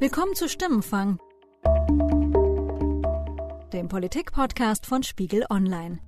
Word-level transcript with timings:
Willkommen 0.00 0.36
zu 0.36 0.48
Stimmenfang, 0.48 1.18
dem 3.72 3.88
Politik-Podcast 3.88 4.86
von 4.86 5.02
Spiegel 5.02 5.44
Online. 5.50 5.98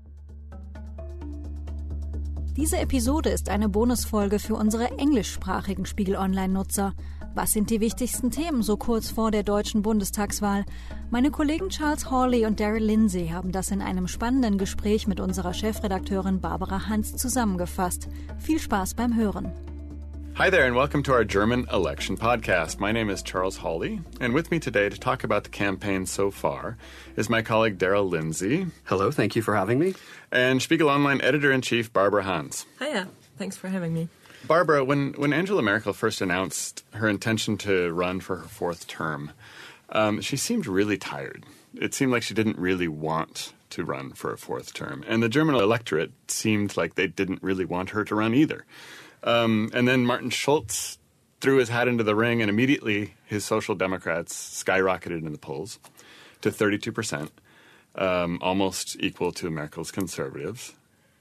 Diese 2.57 2.79
Episode 2.79 3.31
ist 3.31 3.49
eine 3.49 3.69
Bonusfolge 3.69 4.39
für 4.39 4.55
unsere 4.55 4.97
englischsprachigen 4.97 5.87
Spiegel 5.87 6.15
Online-Nutzer. 6.15 6.95
Was 7.35 7.51
sind 7.51 7.71
die 7.71 7.81
wichtigsten 7.81 8.31
Themen 8.31 8.63
so 8.63 8.77
kurz 8.77 9.11
vor 9.11 9.33
der 9.33 9.43
deutschen 9.43 9.83
Bundestagswahl? 9.83 10.65
Meine 11.11 11.33
Kollegen 11.33 11.71
Charles 11.71 12.09
Hawley 12.13 12.47
und 12.47 12.61
Daryl 12.61 12.85
Lindsay 12.85 13.31
haben 13.31 13.51
das 13.51 13.73
in 13.73 13.83
einem 13.83 14.07
spannenden 14.07 14.57
Gespräch 14.57 15.09
mit 15.09 15.19
unserer 15.19 15.53
Chefredakteurin 15.53 16.41
Barbara 16.41 16.89
Hans 16.89 17.17
zusammengefasst. 17.17 18.09
Viel 18.39 18.61
Spaß 18.61 18.95
beim 18.95 19.17
Hören. 19.17 19.53
Hi 20.41 20.49
there, 20.49 20.65
and 20.65 20.75
welcome 20.75 21.03
to 21.03 21.13
our 21.13 21.23
German 21.23 21.67
election 21.71 22.17
podcast. 22.17 22.79
My 22.79 22.93
name 22.93 23.11
is 23.11 23.23
Charles 23.23 23.59
Hawley, 23.59 24.01
and 24.23 24.33
with 24.33 24.51
me 24.51 24.59
today 24.59 24.89
to 24.89 24.99
talk 24.99 25.23
about 25.23 25.45
the 25.45 25.51
campaign 25.51 26.07
so 26.07 26.31
far 26.31 26.79
is 27.15 27.29
my 27.29 27.43
colleague 27.43 27.77
Daryl 27.77 28.09
Lindsay. 28.09 28.67
Hello, 28.85 29.11
thank 29.11 29.37
you 29.37 29.43
for 29.43 29.55
having 29.55 29.79
me. 29.79 29.93
And 30.33 30.63
Spiegel 30.63 30.89
Online 30.89 31.21
editor 31.21 31.53
in 31.53 31.61
chief 31.61 31.93
Barbara 31.93 32.23
Hans. 32.23 32.65
Hiya, 32.79 33.09
thanks 33.37 33.59
for 33.59 33.69
having 33.69 33.93
me. 33.93 34.09
Barbara, 34.47 34.83
when, 34.83 35.13
when 35.13 35.35
Angela 35.35 35.61
Merkel 35.61 35.93
first 35.93 36.23
announced 36.23 36.87
her 36.95 37.07
intention 37.07 37.59
to 37.59 37.93
run 37.93 38.21
for 38.21 38.37
her 38.37 38.49
fourth 38.49 38.87
term, 38.87 39.33
um, 39.91 40.23
she 40.23 40.39
seemed 40.39 40.67
really 40.67 40.97
tired. 40.97 41.45
It 41.75 41.93
seemed 41.93 42.13
like 42.13 42.23
she 42.23 42.33
didn't 42.33 42.57
really 42.57 42.89
want 42.89 43.53
to 43.69 43.85
run 43.85 44.13
for 44.13 44.33
a 44.33 44.39
fourth 44.39 44.73
term. 44.73 45.05
And 45.07 45.23
the 45.23 45.29
German 45.29 45.57
electorate 45.57 46.13
seemed 46.29 46.79
like 46.79 46.95
they 46.95 47.09
didn't 47.09 47.43
really 47.43 47.67
want 47.67 47.91
her 47.91 48.07
to 48.07 48.15
run 48.15 48.33
either. 48.35 48.65
Um, 49.23 49.71
and 49.73 49.87
then 49.87 50.07
Martin 50.07 50.31
Schulz 50.31 50.99
threw 51.41 51.57
his 51.57 51.69
hat 51.69 51.89
into 51.89 52.05
the 52.05 52.15
ring, 52.15 52.41
and 52.41 52.51
immediately 52.51 53.15
his 53.25 53.45
Social 53.45 53.75
Democrats 53.75 54.63
skyrocketed 54.63 55.25
in 55.25 55.33
the 55.33 55.39
polls 55.39 55.79
to 56.43 56.51
32%, 56.51 57.31
um, 57.97 58.39
almost 58.43 58.97
equal 59.01 59.33
to 59.33 59.51
Merkel's 59.51 59.91
conservatives. 59.91 60.75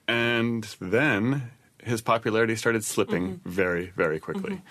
And 0.07 0.63
then 0.81 1.51
his 1.83 2.01
popularity 2.01 2.55
started 2.55 2.83
slipping 2.83 3.37
mm-hmm. 3.37 3.49
very, 3.49 3.91
very 3.95 4.19
quickly. 4.19 4.61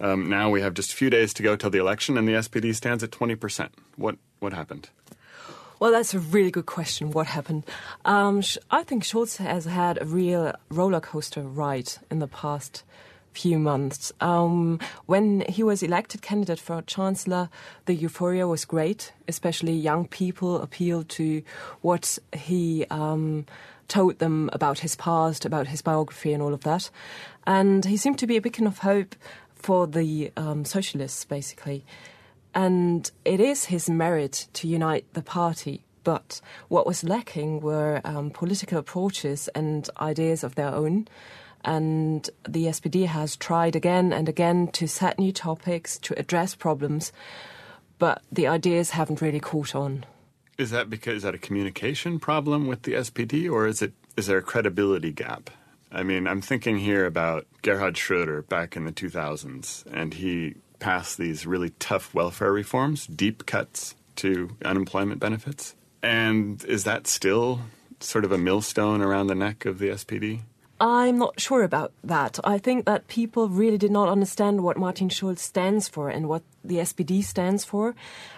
Mm-hmm. 0.00 0.04
Um, 0.04 0.30
now 0.30 0.48
we 0.48 0.60
have 0.60 0.74
just 0.74 0.92
a 0.92 0.96
few 0.96 1.10
days 1.10 1.34
to 1.34 1.42
go 1.42 1.56
till 1.56 1.70
the 1.70 1.78
election, 1.78 2.16
and 2.16 2.26
the 2.26 2.34
SPD 2.34 2.74
stands 2.74 3.02
at 3.02 3.10
20%. 3.10 3.70
What, 3.96 4.16
what 4.38 4.52
happened? 4.52 4.90
Well, 5.80 5.92
that's 5.92 6.12
a 6.12 6.18
really 6.18 6.50
good 6.50 6.66
question. 6.66 7.12
What 7.12 7.28
happened? 7.28 7.64
Um, 8.04 8.42
I 8.70 8.82
think 8.82 9.04
Schulz 9.04 9.36
has 9.36 9.64
had 9.64 10.02
a 10.02 10.04
real 10.04 10.52
roller 10.70 11.00
coaster 11.00 11.42
ride 11.42 11.92
in 12.10 12.18
the 12.18 12.26
past 12.26 12.82
few 13.32 13.60
months. 13.60 14.12
Um, 14.20 14.80
when 15.06 15.44
he 15.48 15.62
was 15.62 15.84
elected 15.84 16.20
candidate 16.20 16.58
for 16.58 16.82
chancellor, 16.82 17.48
the 17.86 17.94
euphoria 17.94 18.48
was 18.48 18.64
great. 18.64 19.12
Especially 19.28 19.72
young 19.72 20.08
people 20.08 20.60
appealed 20.60 21.08
to 21.10 21.42
what 21.80 22.18
he 22.32 22.84
um, 22.90 23.46
told 23.86 24.18
them 24.18 24.50
about 24.52 24.80
his 24.80 24.96
past, 24.96 25.44
about 25.44 25.68
his 25.68 25.80
biography, 25.80 26.32
and 26.32 26.42
all 26.42 26.54
of 26.54 26.64
that. 26.64 26.90
And 27.46 27.84
he 27.84 27.96
seemed 27.96 28.18
to 28.18 28.26
be 28.26 28.36
a 28.36 28.40
beacon 28.40 28.66
of 28.66 28.78
hope 28.78 29.14
for 29.54 29.86
the 29.86 30.32
um, 30.36 30.64
socialists, 30.64 31.24
basically. 31.24 31.84
And 32.54 33.10
it 33.24 33.40
is 33.40 33.66
his 33.66 33.88
merit 33.88 34.48
to 34.54 34.68
unite 34.68 35.06
the 35.12 35.22
party. 35.22 35.84
But 36.04 36.40
what 36.68 36.86
was 36.86 37.04
lacking 37.04 37.60
were 37.60 38.00
um, 38.04 38.30
political 38.30 38.78
approaches 38.78 39.48
and 39.48 39.88
ideas 40.00 40.42
of 40.42 40.54
their 40.54 40.74
own. 40.74 41.08
And 41.64 42.28
the 42.48 42.66
SPD 42.66 43.06
has 43.06 43.36
tried 43.36 43.76
again 43.76 44.12
and 44.12 44.28
again 44.28 44.68
to 44.68 44.86
set 44.86 45.18
new 45.18 45.32
topics, 45.32 45.98
to 45.98 46.18
address 46.18 46.54
problems, 46.54 47.12
but 47.98 48.22
the 48.30 48.46
ideas 48.46 48.90
haven't 48.90 49.20
really 49.20 49.40
caught 49.40 49.74
on. 49.74 50.06
Is 50.56 50.70
that 50.70 50.88
because 50.88 51.18
is 51.18 51.22
that 51.24 51.34
a 51.34 51.38
communication 51.38 52.18
problem 52.18 52.66
with 52.66 52.82
the 52.82 52.94
SPD, 52.94 53.50
or 53.50 53.66
is 53.66 53.82
it 53.82 53.92
is 54.16 54.26
there 54.26 54.38
a 54.38 54.42
credibility 54.42 55.12
gap? 55.12 55.50
I 55.92 56.02
mean, 56.02 56.26
I'm 56.26 56.40
thinking 56.40 56.78
here 56.78 57.06
about 57.06 57.46
Gerhard 57.62 57.94
Schröder 57.94 58.46
back 58.46 58.76
in 58.76 58.84
the 58.84 58.92
2000s, 58.92 59.86
and 59.92 60.14
he 60.14 60.56
passed 60.78 61.18
these 61.18 61.46
really 61.46 61.70
tough 61.78 62.14
welfare 62.14 62.52
reforms, 62.52 63.06
deep 63.06 63.46
cuts 63.46 63.94
to 64.16 64.56
unemployment 64.64 65.20
benefits. 65.20 65.74
And 66.02 66.64
is 66.64 66.84
that 66.84 67.06
still 67.06 67.60
sort 68.00 68.24
of 68.24 68.32
a 68.32 68.38
millstone 68.38 69.02
around 69.02 69.26
the 69.26 69.34
neck 69.34 69.64
of 69.64 69.78
the 69.78 69.88
SPD? 69.88 70.40
I'm 70.80 71.18
not 71.18 71.40
sure 71.40 71.64
about 71.64 71.92
that. 72.04 72.38
I 72.44 72.58
think 72.58 72.84
that 72.84 73.08
people 73.08 73.48
really 73.48 73.78
did 73.78 73.90
not 73.90 74.08
understand 74.08 74.62
what 74.62 74.76
Martin 74.76 75.08
Schulz 75.08 75.42
stands 75.42 75.88
for 75.88 76.08
and 76.08 76.28
what 76.28 76.42
the 76.62 76.76
SPD 76.76 77.24
stands 77.24 77.64
for 77.64 77.96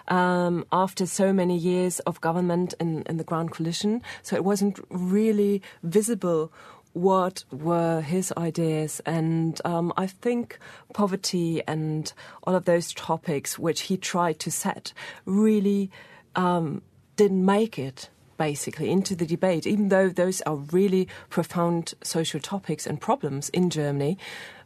um, 0.08 0.64
after 0.72 1.04
so 1.04 1.34
many 1.34 1.58
years 1.58 2.00
of 2.00 2.20
government 2.22 2.72
in 2.80 3.04
the 3.04 3.24
Grand 3.24 3.50
Coalition. 3.50 4.02
So 4.22 4.36
it 4.36 4.44
wasn't 4.44 4.80
really 4.88 5.60
visible 5.82 6.50
what 6.92 7.44
were 7.52 8.00
his 8.00 8.32
ideas. 8.36 9.00
And 9.06 9.60
um, 9.64 9.92
I 9.96 10.06
think 10.06 10.58
poverty 10.92 11.62
and 11.66 12.12
all 12.44 12.54
of 12.54 12.64
those 12.64 12.92
topics 12.94 13.58
which 13.58 13.82
he 13.82 13.96
tried 13.96 14.38
to 14.40 14.50
set 14.50 14.92
really 15.24 15.90
um, 16.36 16.82
didn't 17.16 17.44
make 17.44 17.78
it 17.78 18.10
basically 18.36 18.90
into 18.90 19.14
the 19.14 19.26
debate, 19.26 19.66
even 19.66 19.90
though 19.90 20.08
those 20.08 20.40
are 20.42 20.56
really 20.56 21.06
profound 21.28 21.92
social 22.02 22.40
topics 22.40 22.86
and 22.86 22.98
problems 22.98 23.50
in 23.50 23.68
Germany. 23.68 24.16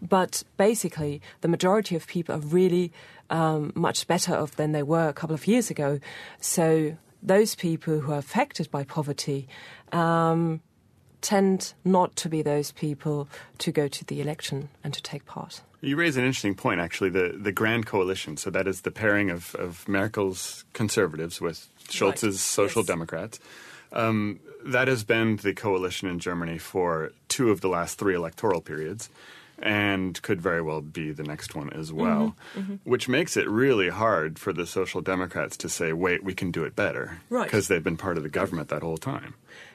But 0.00 0.44
basically, 0.56 1.20
the 1.40 1.48
majority 1.48 1.96
of 1.96 2.06
people 2.06 2.36
are 2.36 2.38
really 2.38 2.92
um, 3.30 3.72
much 3.74 4.06
better 4.06 4.36
off 4.36 4.54
than 4.54 4.70
they 4.70 4.84
were 4.84 5.08
a 5.08 5.12
couple 5.12 5.34
of 5.34 5.48
years 5.48 5.70
ago. 5.70 5.98
So 6.40 6.96
those 7.20 7.56
people 7.56 7.98
who 7.98 8.12
are 8.12 8.18
affected 8.18 8.70
by 8.70 8.84
poverty 8.84 9.48
um, 9.90 10.60
tend 11.24 11.72
not 11.84 12.14
to 12.16 12.28
be 12.28 12.42
those 12.42 12.70
people 12.70 13.26
to 13.58 13.72
go 13.72 13.88
to 13.88 14.04
the 14.04 14.20
election 14.20 14.68
and 14.84 14.92
to 14.92 15.02
take 15.02 15.24
part. 15.24 15.62
You 15.80 15.96
raise 15.96 16.16
an 16.16 16.24
interesting 16.24 16.54
point, 16.54 16.80
actually. 16.80 17.10
The 17.10 17.36
the 17.36 17.50
Grand 17.50 17.86
Coalition. 17.86 18.36
So 18.36 18.50
that 18.50 18.68
is 18.68 18.82
the 18.82 18.90
pairing 18.90 19.30
of, 19.30 19.54
of 19.56 19.88
Merkel's 19.88 20.64
conservatives 20.72 21.40
with 21.40 21.66
Schulz's 21.88 22.22
right. 22.22 22.34
Social 22.34 22.82
yes. 22.82 22.86
Democrats. 22.86 23.40
Um, 23.92 24.40
that 24.64 24.88
has 24.88 25.04
been 25.04 25.36
the 25.36 25.54
coalition 25.54 26.08
in 26.08 26.18
Germany 26.18 26.58
for 26.58 27.12
two 27.28 27.50
of 27.50 27.60
the 27.60 27.68
last 27.68 27.98
three 27.98 28.14
electoral 28.14 28.60
periods 28.60 29.08
and 29.58 30.20
could 30.22 30.40
very 30.40 30.60
well 30.60 30.80
be 30.80 31.12
the 31.12 31.22
next 31.22 31.54
one 31.54 31.70
as 31.70 31.92
well, 31.92 32.34
mm-hmm, 32.56 32.60
mm-hmm. 32.60 32.90
which 32.90 33.08
makes 33.08 33.36
it 33.36 33.48
really 33.48 33.88
hard 33.88 34.38
for 34.38 34.52
the 34.52 34.66
Social 34.66 35.00
Democrats 35.00 35.56
to 35.58 35.68
say, 35.68 35.92
wait, 35.92 36.24
we 36.24 36.34
can 36.34 36.50
do 36.50 36.64
it 36.64 36.74
better. 36.74 37.20
Right. 37.30 37.44
Because 37.44 37.68
they've 37.68 37.84
been 37.84 37.96
part 37.96 38.16
of 38.16 38.24
the 38.24 38.28
government 38.28 38.68
that 38.70 38.82
whole 38.82 38.96
time. 38.96 39.34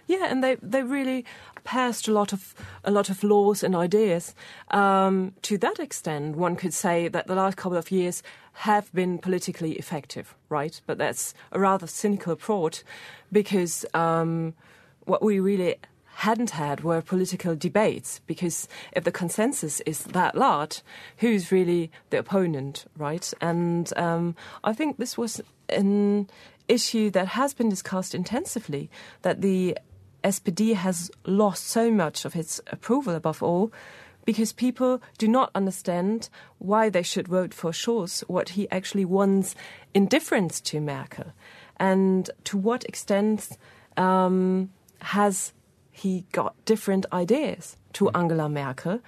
Yeah, 0.10 0.26
and 0.26 0.44
they 0.44 0.56
they 0.56 0.82
really 0.82 1.24
passed 1.64 2.08
a 2.08 2.12
lot 2.12 2.34
of 2.34 2.56
a 2.84 2.90
lot 2.90 3.12
of 3.12 3.24
laws 3.24 3.64
and 3.64 3.76
ideas. 3.76 4.34
Um, 4.72 5.34
to 5.44 5.56
that 5.60 5.80
extent, 5.80 6.36
one 6.36 6.56
could 6.56 6.74
say 6.74 7.10
that 7.10 7.28
the 7.28 7.36
last 7.36 7.58
couple 7.58 7.78
of 7.78 7.92
years 7.92 8.24
have 8.66 8.92
been 8.92 9.20
politically 9.20 9.74
effective, 9.74 10.34
right? 10.50 10.82
But 10.88 10.98
that's 10.98 11.36
a 11.52 11.60
rather 11.60 11.86
cynical 11.86 12.34
approach 12.34 12.84
because 13.32 13.86
um, 13.94 14.56
what 15.06 15.22
we 15.22 15.40
really 15.40 15.76
hadn't 16.16 16.50
had 16.50 16.84
were 16.84 17.04
political 17.04 17.56
debates 17.56 18.20
because 18.26 18.68
if 18.94 19.04
the 19.04 19.12
consensus 19.12 19.80
is 19.82 20.00
that 20.06 20.34
large, 20.34 20.82
who's 21.18 21.52
really 21.52 21.92
the 22.10 22.18
opponent, 22.18 22.86
right? 22.98 23.32
And 23.42 23.94
um, 23.96 24.36
I 24.64 24.74
think 24.74 24.98
this 24.98 25.20
was 25.20 25.40
an 25.70 26.32
issue 26.68 27.12
that 27.12 27.28
has 27.28 27.54
been 27.54 27.70
discussed 27.70 28.16
intensively 28.16 28.90
that 29.22 29.42
the 29.42 29.78
SPD 30.24 30.76
has 30.76 31.12
lost 31.26 31.68
so 31.68 31.92
much 31.92 32.26
of 32.26 32.36
its 32.36 32.60
approval 32.68 33.16
above 33.16 33.42
all 33.42 33.72
because 34.26 34.54
people 34.54 35.02
do 35.18 35.28
not 35.28 35.50
understand 35.56 36.30
why 36.60 36.90
they 36.90 37.02
should 37.02 37.28
vote 37.28 37.54
for 37.54 37.74
Schulz, 37.74 38.22
what 38.28 38.50
he 38.50 38.70
actually 38.70 39.06
wants 39.06 39.56
in 39.94 40.06
difference 40.06 40.62
to 40.62 40.80
Merkel, 40.80 41.34
and 41.78 42.30
to 42.44 42.58
what 42.58 42.84
extent 42.86 43.58
um, 43.98 44.70
has 45.02 45.54
he 45.92 46.26
got 46.32 46.54
different 46.66 47.06
ideas 47.12 47.76
to 47.94 48.06
mm. 48.06 48.12
Angela 48.18 48.50
Merkel. 48.50 49.00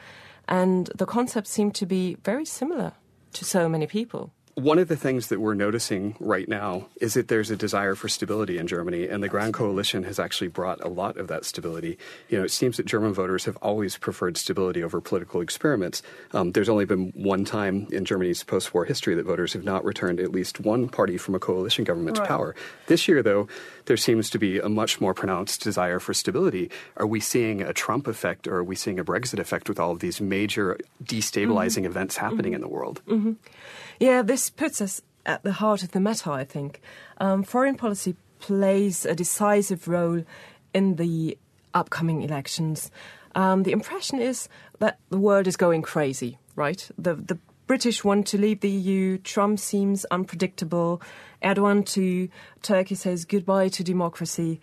And 0.48 0.90
the 0.96 1.06
concepts 1.06 1.50
seem 1.50 1.72
to 1.72 1.86
be 1.86 2.18
very 2.24 2.46
similar 2.46 2.94
to 3.34 3.46
so 3.46 3.70
many 3.70 3.88
people. 3.88 4.32
One 4.56 4.80
of 4.80 4.90
the 4.90 4.98
things 4.98 5.28
that 5.28 5.40
we're 5.40 5.54
noticing 5.54 6.16
right 6.20 6.48
now 6.48 6.88
is 7.00 7.14
that 7.14 7.30
there's 7.30 7.50
a 7.52 7.56
desire 7.56 7.96
for 7.96 8.10
stability 8.10 8.58
in 8.58 8.68
Germany, 8.68 9.08
and 9.08 9.24
the 9.24 9.30
Grand 9.30 9.54
Coalition 9.54 10.04
has 10.04 10.20
actually 10.20 10.50
brought 10.50 10.84
a 10.84 10.90
lot 10.90 11.18
of 11.18 11.28
that 11.30 11.46
stability. 11.46 11.98
You 12.28 12.38
know, 12.38 12.44
it 12.44 12.52
seems 12.52 12.78
that 12.78 12.86
German 12.86 13.14
voters 13.14 13.46
have 13.46 13.56
always 13.58 13.98
preferred 13.98 14.36
stability 14.36 14.84
over 14.84 15.00
political 15.00 15.40
experiments. 15.40 16.04
Um, 16.34 16.52
there's 16.52 16.70
only 16.70 16.86
been 16.86 17.12
one 17.16 17.46
time 17.46 17.88
in 17.92 18.04
Germany's 18.04 18.44
post 18.44 18.74
war 18.74 18.84
history 18.84 19.16
that 19.16 19.26
voters 19.26 19.54
have 19.54 19.64
not 19.64 19.86
returned 19.86 20.20
at 20.20 20.32
least 20.32 20.60
one 20.60 20.90
party 20.90 21.18
from 21.18 21.34
a 21.34 21.40
coalition 21.40 21.86
government 21.86 22.18
right. 22.18 22.26
to 22.26 22.28
power. 22.28 22.56
This 22.88 23.08
year, 23.08 23.24
though, 23.24 23.48
there 23.86 23.98
seems 23.98 24.30
to 24.32 24.38
be 24.38 24.60
a 24.60 24.70
much 24.70 25.00
more 25.00 25.14
pronounced 25.14 25.62
desire 25.64 26.00
for 26.00 26.14
stability. 26.14 26.70
Are 26.98 27.08
we 27.08 27.20
seeing 27.20 27.62
a 27.62 27.74
Trump 27.74 28.08
effect 28.08 28.48
or 28.48 28.58
are 28.58 28.64
we 28.64 28.76
seeing 28.76 29.00
a 29.00 29.06
Brexit 29.06 29.40
effect 29.40 29.70
with 29.70 29.80
all 29.80 29.92
of 29.92 30.00
these 30.00 30.20
major 30.20 30.78
destabilizing 31.04 31.84
mm-hmm. 31.84 31.86
events 31.86 32.18
happening 32.18 32.52
mm-hmm. 32.52 32.56
in 32.56 32.62
the 32.62 32.68
world? 32.68 33.02
Mm-hmm. 33.08 33.34
Yeah, 34.02 34.24
this 34.24 34.41
puts 34.50 34.82
us 34.82 35.02
at 35.26 35.44
the 35.44 35.54
heart 35.54 35.84
of 35.84 35.92
the 35.92 36.00
matter, 36.00 36.32
I 36.32 36.44
think. 36.44 36.82
Um, 37.20 37.44
foreign 37.44 37.76
policy 37.76 38.16
plays 38.40 39.06
a 39.06 39.14
decisive 39.14 39.88
role 39.88 40.24
in 40.74 40.96
the 40.96 41.38
upcoming 41.74 42.22
elections. 42.22 42.92
Um, 43.36 43.64
the 43.64 43.72
impression 43.72 44.20
is 44.20 44.50
that 44.80 45.00
the 45.10 45.18
world 45.18 45.48
is 45.48 45.56
going 45.56 45.84
crazy, 45.84 46.38
right? 46.56 46.90
The, 46.98 47.16
the 47.16 47.38
British 47.68 48.04
want 48.04 48.28
to 48.28 48.38
leave 48.38 48.60
the 48.60 48.70
EU. 48.70 49.18
Trump 49.18 49.60
seems 49.60 50.06
unpredictable. 50.06 51.02
Erdogan 51.42 51.86
to 51.94 52.28
Turkey 52.62 52.96
says 52.96 53.24
goodbye 53.24 53.70
to 53.70 53.84
democracy. 53.84 54.60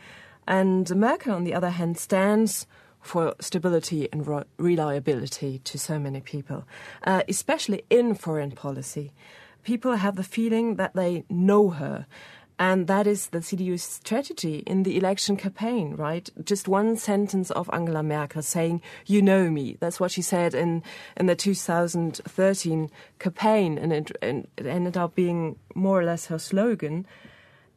And 0.46 0.94
Merkel, 0.94 1.34
on 1.34 1.44
the 1.44 1.54
other 1.54 1.70
hand, 1.70 1.98
stands 1.98 2.66
for 3.00 3.34
stability 3.40 4.08
and 4.12 4.26
re- 4.26 4.44
reliability 4.58 5.60
to 5.60 5.78
so 5.78 5.98
many 5.98 6.20
people, 6.20 6.64
uh, 7.04 7.22
especially 7.28 7.82
in 7.88 8.14
foreign 8.14 8.50
policy. 8.50 9.12
People 9.68 9.96
have 9.96 10.16
the 10.16 10.22
feeling 10.24 10.76
that 10.76 10.94
they 10.94 11.24
know 11.28 11.68
her. 11.68 12.06
And 12.58 12.86
that 12.86 13.06
is 13.06 13.26
the 13.26 13.40
CDU's 13.40 13.82
strategy 13.82 14.62
in 14.66 14.82
the 14.84 14.96
election 14.96 15.36
campaign, 15.36 15.94
right? 15.94 16.30
Just 16.42 16.68
one 16.68 16.96
sentence 16.96 17.50
of 17.50 17.68
Angela 17.70 18.02
Merkel 18.02 18.40
saying, 18.40 18.80
you 19.04 19.20
know 19.20 19.50
me. 19.50 19.76
That's 19.78 20.00
what 20.00 20.10
she 20.10 20.22
said 20.22 20.54
in, 20.54 20.82
in 21.18 21.26
the 21.26 21.36
2013 21.36 22.90
campaign, 23.18 23.76
and 23.76 23.92
it, 23.92 24.10
and 24.22 24.48
it 24.56 24.64
ended 24.64 24.96
up 24.96 25.14
being 25.14 25.58
more 25.74 26.00
or 26.00 26.04
less 26.04 26.24
her 26.28 26.38
slogan. 26.38 27.04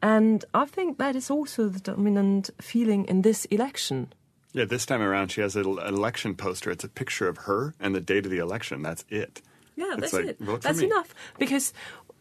And 0.02 0.46
I 0.54 0.68
think 0.68 0.98
that 0.98 1.18
is 1.18 1.30
also 1.30 1.68
the 1.68 1.82
dominant 1.82 2.52
feeling 2.62 3.04
in 3.04 3.24
this 3.24 3.44
election. 3.52 4.14
Yeah, 4.54 4.64
this 4.64 4.86
time 4.86 5.02
around, 5.02 5.34
she 5.34 5.42
has 5.42 5.58
an 5.58 5.66
election 5.66 6.36
poster. 6.36 6.72
It's 6.72 6.86
a 6.86 6.90
picture 6.90 7.28
of 7.28 7.40
her 7.40 7.74
and 7.82 7.94
the 7.94 8.00
date 8.00 8.24
of 8.24 8.32
the 8.32 8.40
election. 8.40 8.82
That's 8.82 9.04
it. 9.10 9.42
Yeah, 9.82 9.96
that's 9.98 10.14
like, 10.14 10.26
it. 10.26 10.62
That's 10.62 10.82
enough 10.82 11.14
because 11.40 11.74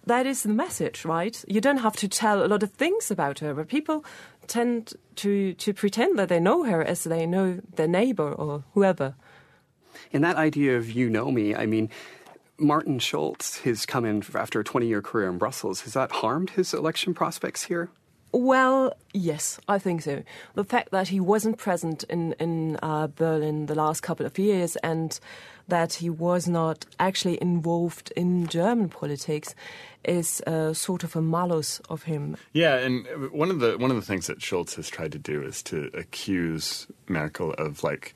that 0.07 0.27
is 0.27 0.43
the 0.43 0.49
message, 0.49 1.05
right? 1.05 1.45
You 1.47 1.61
don't 1.61 1.79
have 1.79 1.97
to 1.97 2.09
tell 2.09 2.45
a 2.45 2.49
lot 2.49 2.63
of 2.63 2.73
things 2.73 3.11
about 3.11 3.41
her, 3.41 3.55
but 3.55 3.69
people 3.69 4.05
tend 4.47 4.95
to 5.17 5.55
to 5.55 5.73
pretend 5.73 6.19
that 6.19 6.29
they 6.29 6.41
know 6.41 6.65
her 6.65 6.83
as 6.83 7.05
they 7.05 7.27
know 7.27 7.61
their 7.77 7.89
neighbor 7.89 8.33
or 8.33 8.65
whoever. 8.73 9.15
And 10.13 10.25
that 10.25 10.37
idea 10.37 10.77
of 10.77 10.91
you 10.91 11.11
know 11.11 11.31
me, 11.31 11.55
I 11.55 11.67
mean, 11.67 11.91
Martin 12.59 12.99
Schulz, 12.99 13.57
his 13.57 13.87
come 13.87 14.05
in 14.05 14.23
after 14.35 14.61
a 14.61 14.65
20 14.65 14.87
year 14.87 15.03
career 15.03 15.29
in 15.29 15.39
Brussels, 15.39 15.83
has 15.83 15.93
that 15.95 16.11
harmed 16.13 16.51
his 16.51 16.73
election 16.75 17.15
prospects 17.15 17.65
here? 17.65 17.91
Well, 18.33 18.95
yes, 19.13 19.59
I 19.69 19.79
think 19.79 20.03
so. 20.03 20.23
The 20.55 20.65
fact 20.65 20.91
that 20.93 21.09
he 21.09 21.21
wasn't 21.21 21.59
present 21.59 22.05
in 22.05 22.35
in 22.39 22.79
uh, 22.83 23.09
Berlin 23.09 23.67
the 23.67 23.75
last 23.75 24.03
couple 24.03 24.27
of 24.27 24.39
years 24.39 24.77
and 24.77 25.19
that 25.69 25.95
he 25.95 26.11
was 26.11 26.47
not 26.47 26.85
actually 26.99 27.41
involved 27.41 28.13
in 28.17 28.47
German 28.47 28.89
politics 28.89 29.55
is 30.05 30.41
uh, 30.47 30.73
sort 30.75 31.05
of 31.05 31.17
a 31.17 31.23
malus 31.23 31.81
of 31.89 32.05
him. 32.05 32.37
Yeah, 32.53 32.77
and 32.77 33.07
one 33.33 33.51
of 33.51 33.61
the 33.61 33.79
one 33.79 33.91
of 33.91 33.97
the 33.97 34.07
things 34.07 34.27
that 34.27 34.43
Schulz 34.43 34.75
has 34.75 34.89
tried 34.89 35.13
to 35.13 35.19
do 35.19 35.43
is 35.43 35.63
to 35.65 35.91
accuse 35.95 36.87
Merkel 37.09 37.53
of 37.55 37.83
like 37.83 38.15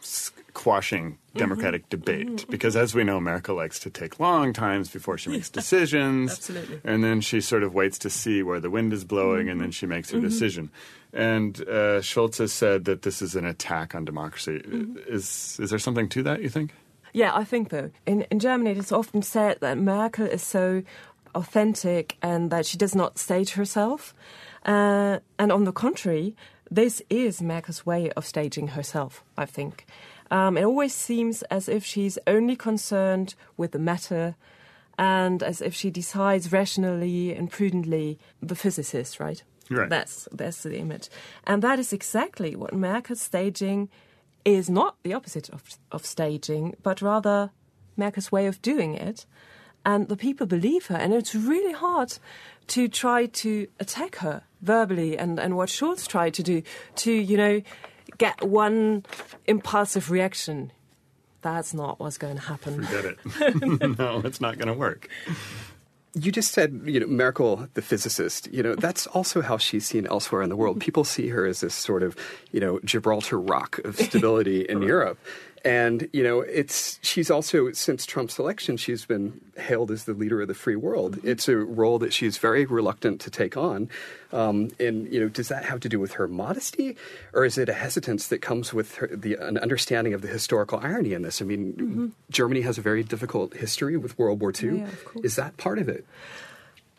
squashing 0.00 1.12
mm-hmm. 1.12 1.38
democratic 1.38 1.82
mm-hmm. 1.82 2.00
debate. 2.00 2.28
Mm-hmm. 2.28 2.50
Because 2.50 2.76
as 2.76 2.94
we 2.94 3.04
know 3.04 3.16
america 3.16 3.52
likes 3.52 3.78
to 3.80 3.90
take 3.90 4.18
long 4.20 4.52
times 4.52 4.90
before 4.90 5.18
she 5.18 5.30
makes 5.30 5.50
decisions. 5.60 6.32
Absolutely. 6.32 6.80
and 6.84 7.02
then 7.04 7.20
she 7.20 7.40
sort 7.40 7.62
of 7.62 7.74
waits 7.74 7.98
to 7.98 8.10
see 8.10 8.42
where 8.42 8.60
the 8.60 8.70
wind 8.70 8.92
is 8.92 9.04
blowing 9.04 9.48
and 9.48 9.60
then 9.60 9.70
she 9.70 9.86
makes 9.86 10.10
her 10.10 10.20
decision. 10.20 10.70
And 11.12 11.66
uh, 11.66 12.02
Schulz 12.02 12.38
has 12.38 12.52
said 12.52 12.84
that 12.84 13.02
this 13.02 13.22
is 13.22 13.34
an 13.34 13.46
attack 13.46 13.94
on 13.94 14.04
democracy. 14.04 14.62
Is 15.08 15.58
is 15.60 15.70
there 15.70 15.78
something 15.78 16.08
to 16.10 16.22
that 16.24 16.42
you 16.42 16.48
think? 16.48 16.74
Yeah, 17.12 17.34
I 17.34 17.44
think 17.44 17.70
though. 17.70 17.90
In 18.04 18.22
in 18.30 18.38
Germany, 18.38 18.72
it 18.72 18.78
is 18.78 18.92
often 18.92 19.22
said 19.22 19.58
that 19.60 19.78
Merkel 19.78 20.26
is 20.26 20.42
so 20.42 20.82
authentic 21.34 22.16
and 22.22 22.50
that 22.50 22.66
she 22.66 22.76
does 22.76 22.94
not 22.94 23.18
stage 23.18 23.50
herself. 23.52 24.14
Uh, 24.64 25.18
and 25.38 25.52
on 25.52 25.64
the 25.64 25.72
contrary, 25.72 26.36
this 26.70 27.02
is 27.08 27.40
Merkel's 27.40 27.86
way 27.86 28.10
of 28.12 28.26
staging 28.26 28.68
herself. 28.68 29.24
I 29.36 29.46
think 29.46 29.86
um, 30.30 30.56
it 30.56 30.64
always 30.64 30.94
seems 30.94 31.42
as 31.44 31.68
if 31.68 31.84
she's 31.84 32.18
only 32.26 32.56
concerned 32.56 33.34
with 33.56 33.72
the 33.72 33.78
matter. 33.78 34.36
And 35.00 35.44
as 35.44 35.62
if 35.62 35.74
she 35.74 35.90
decides 35.90 36.50
rationally 36.50 37.32
and 37.32 37.48
prudently, 37.48 38.18
the 38.42 38.56
physicist, 38.56 39.20
right? 39.20 39.42
Right. 39.70 39.88
That's 39.88 40.26
that's 40.32 40.62
the 40.62 40.78
image, 40.78 41.08
and 41.44 41.62
that 41.62 41.78
is 41.78 41.92
exactly 41.92 42.56
what 42.56 42.72
Merkel's 42.72 43.20
staging 43.20 43.90
is 44.44 44.70
not 44.70 44.96
the 45.02 45.12
opposite 45.12 45.50
of, 45.50 45.62
of 45.92 46.06
staging, 46.06 46.74
but 46.82 47.02
rather 47.02 47.50
Merkel's 47.96 48.32
way 48.32 48.46
of 48.46 48.62
doing 48.62 48.94
it. 48.94 49.26
And 49.84 50.08
the 50.08 50.16
people 50.16 50.46
believe 50.46 50.86
her, 50.86 50.96
and 50.96 51.12
it's 51.12 51.34
really 51.34 51.72
hard 51.72 52.18
to 52.68 52.88
try 52.88 53.26
to 53.26 53.68
attack 53.78 54.16
her 54.16 54.42
verbally, 54.62 55.16
and, 55.16 55.38
and 55.38 55.56
what 55.56 55.68
Schulz 55.68 56.06
tried 56.06 56.34
to 56.34 56.42
do 56.42 56.62
to, 56.96 57.12
you 57.12 57.36
know, 57.36 57.62
get 58.18 58.42
one 58.42 59.04
impulsive 59.46 60.10
reaction. 60.10 60.72
That's 61.42 61.72
not 61.72 62.00
what's 62.00 62.18
going 62.18 62.36
to 62.36 62.42
happen. 62.42 62.80
get 62.90 63.04
it 63.04 63.18
no 63.98 64.20
it's 64.24 64.40
not 64.40 64.58
going 64.58 64.66
to 64.66 64.74
work 64.74 65.08
You 66.14 66.32
just 66.32 66.52
said, 66.52 66.80
you 66.84 66.98
know, 66.98 67.06
Merkel, 67.06 67.68
the 67.74 67.82
physicist. 67.82 68.48
You 68.52 68.62
know, 68.62 68.74
that's 68.74 69.06
also 69.08 69.40
how 69.40 69.56
she's 69.56 69.86
seen 69.86 70.06
elsewhere 70.06 70.42
in 70.42 70.48
the 70.48 70.56
world. 70.56 70.80
People 70.88 71.04
see 71.04 71.28
her 71.28 71.46
as 71.46 71.60
this 71.60 71.74
sort 71.74 72.02
of, 72.02 72.16
you 72.50 72.58
know, 72.58 72.80
Gibraltar 72.84 73.38
rock 73.38 73.78
of 73.84 73.96
stability 73.96 74.62
in 74.62 74.82
Europe. 74.82 75.18
And, 75.68 76.08
you 76.14 76.22
know, 76.22 76.40
it's 76.40 76.98
she's 77.02 77.30
also 77.30 77.70
since 77.72 78.06
Trump's 78.06 78.38
election, 78.38 78.78
she's 78.78 79.04
been 79.04 79.38
hailed 79.58 79.90
as 79.90 80.04
the 80.04 80.14
leader 80.14 80.40
of 80.40 80.48
the 80.48 80.54
free 80.54 80.76
world. 80.76 81.18
It's 81.22 81.46
a 81.46 81.56
role 81.56 81.98
that 81.98 82.14
she's 82.14 82.38
very 82.38 82.64
reluctant 82.64 83.20
to 83.20 83.30
take 83.30 83.54
on. 83.54 83.90
Um, 84.32 84.70
and, 84.80 85.12
you 85.12 85.20
know, 85.20 85.28
does 85.28 85.48
that 85.48 85.66
have 85.66 85.80
to 85.80 85.88
do 85.90 86.00
with 86.00 86.12
her 86.12 86.26
modesty, 86.26 86.96
or 87.34 87.44
is 87.44 87.58
it 87.58 87.68
a 87.68 87.74
hesitance 87.74 88.28
that 88.28 88.40
comes 88.40 88.72
with 88.72 88.94
her, 88.94 89.08
the 89.08 89.34
an 89.34 89.58
understanding 89.58 90.14
of 90.14 90.22
the 90.22 90.28
historical 90.28 90.78
irony 90.82 91.12
in 91.12 91.20
this? 91.20 91.42
I 91.42 91.44
mean, 91.44 92.14
Germany 92.30 92.62
has 92.62 92.78
a 92.78 92.82
very 92.82 93.02
difficult 93.02 93.52
history 93.52 93.98
with 93.98 94.18
World 94.18 94.40
War 94.40 94.54
II. 94.58 94.78
Yeah. 94.78 94.86
Is 95.22 95.36
that 95.36 95.58
part 95.58 95.78
of 95.78 95.90
it? 95.90 96.06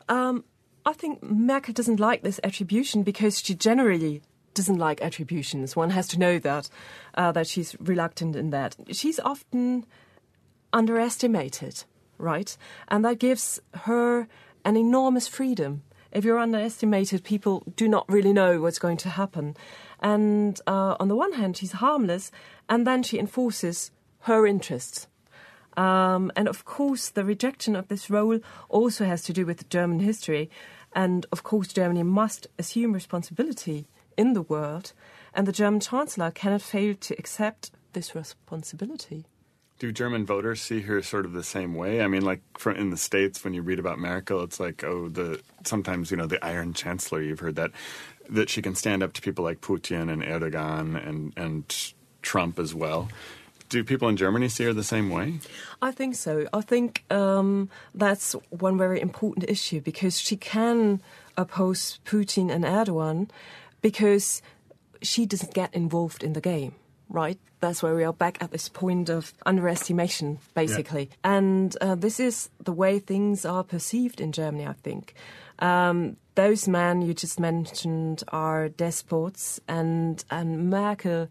Um, 0.09 0.43
I 0.85 0.93
think 0.93 1.23
Merkel 1.23 1.73
doesn't 1.73 1.99
like 1.99 2.21
this 2.21 2.39
attribution 2.43 3.01
because 3.01 3.41
she 3.41 3.55
generally 3.55 4.21
doesn't 4.53 4.77
like 4.77 5.01
attributions. 5.01 5.75
One 5.75 5.91
has 5.91 6.07
to 6.09 6.19
know 6.19 6.39
that 6.39 6.69
uh, 7.15 7.31
that 7.31 7.47
she's 7.47 7.75
reluctant 7.79 8.35
in 8.35 8.49
that. 8.51 8.75
She's 8.91 9.19
often 9.19 9.85
underestimated, 10.73 11.83
right? 12.17 12.55
And 12.87 13.03
that 13.05 13.19
gives 13.19 13.59
her 13.73 14.27
an 14.65 14.77
enormous 14.77 15.27
freedom. 15.27 15.83
If 16.11 16.25
you're 16.25 16.39
underestimated, 16.39 17.23
people 17.23 17.63
do 17.75 17.87
not 17.87 18.05
really 18.09 18.33
know 18.33 18.61
what's 18.61 18.79
going 18.79 18.97
to 18.97 19.09
happen. 19.09 19.55
And 19.99 20.59
uh, 20.65 20.95
on 20.99 21.07
the 21.07 21.15
one 21.15 21.33
hand, 21.33 21.57
she's 21.57 21.73
harmless, 21.73 22.31
and 22.67 22.85
then 22.85 23.03
she 23.03 23.19
enforces 23.19 23.91
her 24.21 24.47
interests. 24.47 25.07
Um, 25.77 26.31
and 26.35 26.47
of 26.47 26.65
course, 26.65 27.09
the 27.09 27.23
rejection 27.23 27.75
of 27.75 27.87
this 27.87 28.09
role 28.09 28.39
also 28.69 29.05
has 29.05 29.21
to 29.23 29.33
do 29.33 29.45
with 29.45 29.69
German 29.69 29.99
history. 29.99 30.49
And 30.93 31.25
of 31.31 31.43
course, 31.43 31.67
Germany 31.67 32.03
must 32.03 32.47
assume 32.57 32.93
responsibility 32.93 33.87
in 34.19 34.33
the 34.33 34.41
world. 34.41 34.91
And 35.33 35.47
the 35.47 35.53
German 35.53 35.79
Chancellor 35.79 36.29
cannot 36.29 36.61
fail 36.61 36.93
to 36.93 37.15
accept 37.17 37.71
this 37.93 38.13
responsibility. 38.13 39.25
Do 39.79 39.93
German 39.93 40.25
voters 40.25 40.61
see 40.61 40.81
her 40.81 41.01
sort 41.01 41.25
of 41.25 41.31
the 41.31 41.43
same 41.43 41.73
way? 41.73 42.01
I 42.01 42.07
mean, 42.07 42.23
like 42.23 42.41
in 42.65 42.89
the 42.89 42.97
states, 42.97 43.45
when 43.45 43.53
you 43.53 43.61
read 43.61 43.79
about 43.79 43.97
Merkel, 43.97 44.43
it's 44.43 44.59
like, 44.59 44.83
oh, 44.83 45.07
the 45.07 45.41
sometimes 45.63 46.11
you 46.11 46.17
know 46.17 46.27
the 46.27 46.43
Iron 46.43 46.73
Chancellor. 46.73 47.21
You've 47.21 47.39
heard 47.39 47.55
that 47.55 47.71
that 48.29 48.49
she 48.49 48.61
can 48.61 48.75
stand 48.75 49.01
up 49.01 49.13
to 49.13 49.21
people 49.21 49.45
like 49.45 49.61
Putin 49.61 50.11
and 50.11 50.21
Erdogan 50.21 51.07
and 51.07 51.31
and 51.37 51.93
Trump 52.21 52.59
as 52.59 52.75
well. 52.75 53.07
Do 53.69 53.83
people 53.85 54.09
in 54.09 54.17
Germany 54.17 54.49
see 54.49 54.65
her 54.65 54.73
the 54.73 54.83
same 54.83 55.09
way? 55.09 55.39
I 55.81 55.91
think 55.91 56.15
so. 56.15 56.47
I 56.51 56.61
think 56.61 57.05
um, 57.09 57.69
that's 57.93 58.33
one 58.49 58.77
very 58.77 58.99
important 58.99 59.49
issue 59.49 59.79
because 59.79 60.19
she 60.19 60.35
can 60.35 61.01
oppose 61.37 61.99
Putin 62.03 62.51
and 62.51 62.65
Erdogan 62.65 63.29
because 63.81 64.41
she 65.01 65.25
doesn't 65.25 65.53
get 65.53 65.73
involved 65.73 66.23
in 66.23 66.33
the 66.33 66.41
game, 66.41 66.75
right? 67.09 67.39
That's 67.59 67.83
where 67.83 67.95
we 67.95 68.03
are 68.03 68.13
back 68.13 68.41
at 68.41 68.51
this 68.51 68.69
point 68.69 69.09
of 69.09 69.33
underestimation, 69.45 70.39
basically. 70.53 71.09
And 71.23 71.75
uh, 71.81 71.95
this 71.95 72.19
is 72.19 72.49
the 72.63 72.71
way 72.71 72.99
things 72.99 73.45
are 73.45 73.63
perceived 73.63 74.21
in 74.21 74.31
Germany, 74.31 74.65
I 74.65 74.73
think. 74.73 75.13
Um, 75.59 76.15
those 76.35 76.67
men 76.69 77.01
you 77.01 77.13
just 77.13 77.39
mentioned 77.39 78.23
are 78.29 78.69
despots, 78.69 79.59
and, 79.67 80.23
and 80.31 80.69
Merkel 80.69 81.27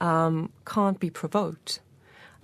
um, 0.00 0.50
can't 0.66 1.00
be 1.00 1.08
provoked. 1.08 1.80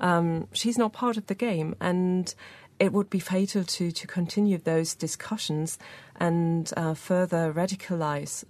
Um, 0.00 0.48
she's 0.52 0.78
not 0.78 0.92
part 0.92 1.16
of 1.16 1.26
the 1.26 1.34
game, 1.34 1.74
and 1.80 2.34
it 2.78 2.92
would 2.92 3.10
be 3.10 3.18
fatal 3.18 3.64
to, 3.64 3.90
to 3.90 4.06
continue 4.06 4.58
those 4.58 4.94
discussions 4.94 5.78
and 6.16 6.72
uh, 6.76 6.94
further 6.94 7.52
radicalize 7.52 8.44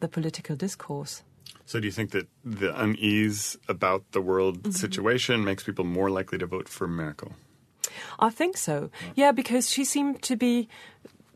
the 0.00 0.08
political 0.08 0.56
discourse. 0.56 1.22
So, 1.64 1.80
do 1.80 1.86
you 1.86 1.92
think 1.92 2.12
that 2.12 2.28
the 2.44 2.72
unease 2.80 3.58
about 3.68 4.02
the 4.12 4.22
world 4.22 4.74
situation 4.74 5.44
makes 5.44 5.62
people 5.62 5.84
more 5.84 6.10
likely 6.10 6.38
to 6.38 6.46
vote 6.46 6.68
for 6.68 6.88
Merkel? 6.88 7.32
I 8.18 8.30
think 8.30 8.56
so. 8.56 8.90
Yeah, 9.14 9.32
because 9.32 9.70
she 9.70 9.84
seemed 9.84 10.22
to 10.22 10.36
be 10.36 10.68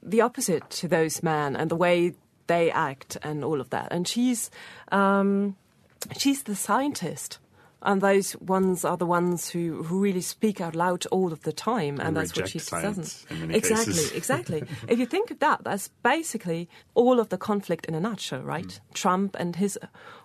the 0.02 0.20
opposite 0.20 0.68
to 0.70 0.88
those 0.88 1.22
men 1.22 1.54
and 1.54 1.70
the 1.70 1.76
way 1.76 2.14
they 2.46 2.70
act 2.70 3.16
and 3.22 3.44
all 3.44 3.60
of 3.60 3.70
that. 3.70 3.88
And 3.90 4.06
she's 4.08 4.50
um, 4.90 5.56
she's 6.16 6.44
the 6.44 6.56
scientist. 6.56 7.38
And 7.82 8.00
those 8.00 8.36
ones 8.40 8.84
are 8.84 8.96
the 8.96 9.06
ones 9.06 9.50
who, 9.50 9.82
who 9.82 9.98
really 9.98 10.20
speak 10.20 10.60
out 10.60 10.76
loud 10.76 11.04
all 11.06 11.32
of 11.32 11.42
the 11.42 11.52
time, 11.52 11.98
and, 11.98 12.08
And 12.08 12.16
that's 12.16 12.36
what 12.36 12.48
she 12.48 12.58
doesn't. 12.60 13.26
exactly, 13.50 14.04
exactly. 14.14 14.64
if 14.88 14.98
you 14.98 15.06
think 15.06 15.30
of 15.30 15.40
that, 15.40 15.64
that's 15.64 15.88
basically 16.02 16.68
all 16.94 17.18
of 17.18 17.30
the 17.30 17.38
conflict 17.38 17.86
in 17.86 17.94
a 17.94 18.00
nutshell, 18.00 18.42
right? 18.42 18.66
Mm. 18.66 18.80
Trump 18.94 19.36
and 19.38 19.56
his 19.56 19.78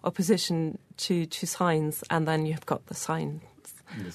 opposition 0.04 0.78
to, 0.98 1.26
to 1.26 1.48
science, 1.48 2.04
and 2.10 2.28
then 2.28 2.46
you've 2.46 2.66
got 2.66 2.86
the 2.86 2.94
science 2.96 3.44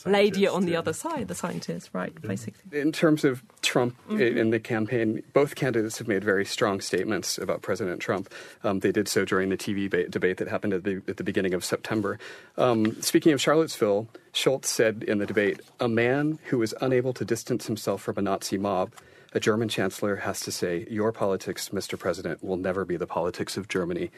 lady 0.07 0.47
on 0.47 0.64
the 0.64 0.73
yeah. 0.73 0.79
other 0.79 0.93
side, 0.93 1.29
the 1.29 1.35
scientist, 1.35 1.91
right? 1.93 2.12
Basically. 2.23 2.79
In 2.81 2.93
terms 2.93 3.25
of 3.25 3.43
Trump 3.62 3.97
i- 4.11 4.14
in 4.14 4.50
the 4.50 4.61
campaign, 4.61 5.23
both 5.33 5.55
candidates 5.55 5.99
have 5.99 6.09
made 6.09 6.23
very 6.25 6.45
strong 6.45 6.81
statements 6.81 7.38
about 7.38 7.62
President 7.62 8.00
Trump. 8.00 8.33
Um, 8.64 8.81
they 8.81 8.93
did 8.93 9.09
so 9.09 9.25
during 9.25 9.49
the 9.49 9.57
TV 9.57 9.88
ba- 9.91 10.09
debate 10.09 10.37
that 10.38 10.49
happened 10.49 10.73
at 10.75 10.85
the, 10.85 11.02
at 11.09 11.17
the 11.17 11.25
beginning 11.25 11.55
of 11.55 11.64
September. 11.64 12.19
Um, 12.57 13.00
speaking 13.02 13.33
of 13.33 13.41
Charlottesville, 13.41 14.09
Schulz 14.33 14.69
said 14.69 15.05
in 15.07 15.19
the 15.19 15.26
debate, 15.26 15.61
a 15.81 15.88
man 15.88 16.38
who 16.47 16.62
is 16.62 16.75
unable 16.81 17.12
to 17.14 17.25
distance 17.25 17.67
himself 17.67 18.02
from 18.02 18.19
a 18.19 18.23
Nazi 18.23 18.59
mob, 18.59 18.93
a 19.35 19.41
German 19.41 19.69
chancellor 19.71 20.17
has 20.17 20.41
to 20.41 20.52
say, 20.52 20.87
Your 20.91 21.11
politics, 21.11 21.71
Mr. 21.71 21.99
President, 21.99 22.45
will 22.45 22.59
never 22.59 22.85
be 22.85 22.97
the 22.99 23.07
politics 23.07 23.57
of 23.57 23.67
Germany. 23.69 24.11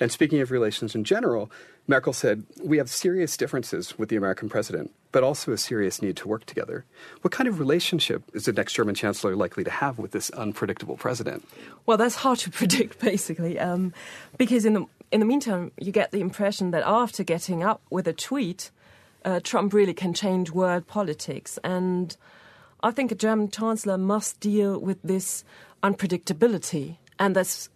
And 0.00 0.10
speaking 0.10 0.40
of 0.40 0.50
relations 0.50 0.94
in 0.94 1.04
general, 1.04 1.50
Merkel 1.86 2.12
said, 2.12 2.44
We 2.62 2.78
have 2.78 2.88
serious 2.88 3.36
differences 3.36 3.98
with 3.98 4.08
the 4.08 4.16
American 4.16 4.48
president, 4.48 4.92
but 5.12 5.22
also 5.22 5.52
a 5.52 5.58
serious 5.58 6.00
need 6.00 6.16
to 6.18 6.28
work 6.28 6.46
together. 6.46 6.84
What 7.20 7.32
kind 7.32 7.48
of 7.48 7.58
relationship 7.58 8.22
is 8.32 8.46
the 8.46 8.52
next 8.52 8.72
German 8.72 8.94
chancellor 8.94 9.36
likely 9.36 9.64
to 9.64 9.70
have 9.70 9.98
with 9.98 10.12
this 10.12 10.30
unpredictable 10.30 10.96
president? 10.96 11.46
Well, 11.86 11.98
that's 11.98 12.16
hard 12.16 12.38
to 12.40 12.50
predict, 12.60 13.00
basically, 13.00 13.58
um, 13.58 13.92
because 14.38 14.64
in 14.64 14.74
the 14.74 14.86
in 15.12 15.20
the 15.20 15.26
meantime, 15.26 15.70
you 15.78 15.92
get 15.92 16.10
the 16.10 16.20
impression 16.20 16.70
that 16.72 16.82
after 16.84 17.22
getting 17.22 17.62
up 17.62 17.82
with 17.90 18.08
a 18.08 18.12
tweet, 18.12 18.70
uh, 19.24 19.38
Trump 19.44 19.72
really 19.72 19.94
can 19.94 20.12
change 20.12 20.50
world 20.50 20.86
politics, 20.86 21.58
and 21.62 22.16
I 22.82 22.90
think 22.90 23.12
a 23.12 23.14
German 23.14 23.50
chancellor 23.50 23.98
must 23.98 24.40
deal 24.40 24.78
with 24.78 24.98
this 25.02 25.44
unpredictability, 25.82 26.96
and 27.18 27.36
that's 27.36 27.68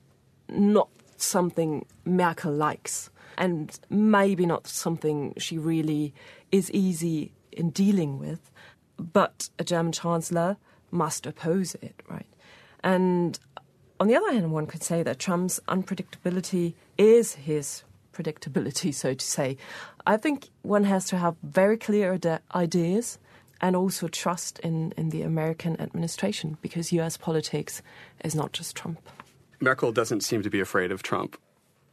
not 0.49 0.89
something 1.23 1.87
Merkel 2.05 2.53
likes, 2.53 3.11
and 3.37 3.79
maybe 3.89 4.47
not 4.47 4.67
something 4.67 5.35
she 5.39 5.59
really 5.59 6.15
is 6.51 6.71
easy 6.71 7.33
in 7.53 7.71
dealing 7.71 8.19
with. 8.19 8.51
But 8.97 9.51
a 9.59 9.65
German 9.65 9.93
chancellor 9.93 10.57
must 10.91 11.27
oppose 11.27 11.75
it, 11.77 12.03
right? 12.09 12.27
And 12.83 13.39
on 14.01 14.07
the 14.09 14.17
other 14.17 14.33
hand, 14.33 14.53
one 14.53 14.67
could 14.67 14.83
say 14.83 15.03
that 15.03 15.19
Trump's 15.19 15.61
unpredictability 15.69 16.75
is 16.97 17.35
his 17.35 17.85
predictability, 18.13 18.93
so 19.03 19.15
to 19.15 19.25
say. 19.25 19.57
I 20.07 20.17
think 20.17 20.49
one 20.63 20.85
has 20.85 21.07
to 21.07 21.19
have 21.19 21.37
very 21.43 21.77
clear 21.77 22.15
ide- 22.15 22.41
ideas 22.55 23.19
and 23.61 23.75
also 23.75 24.09
trust 24.09 24.59
in, 24.61 24.93
in 24.97 25.11
the 25.11 25.23
American 25.23 25.81
administration 25.81 26.57
because 26.63 26.93
US 26.93 27.17
politics 27.17 27.83
is 28.25 28.35
not 28.35 28.53
just 28.53 28.77
Trump. 28.77 29.01
Merkel 29.61 29.93
doesn't 29.93 30.23
seem 30.23 30.43
to 30.43 30.51
be 30.51 30.61
afraid 30.61 30.93
of 30.93 31.03
Trump 31.03 31.39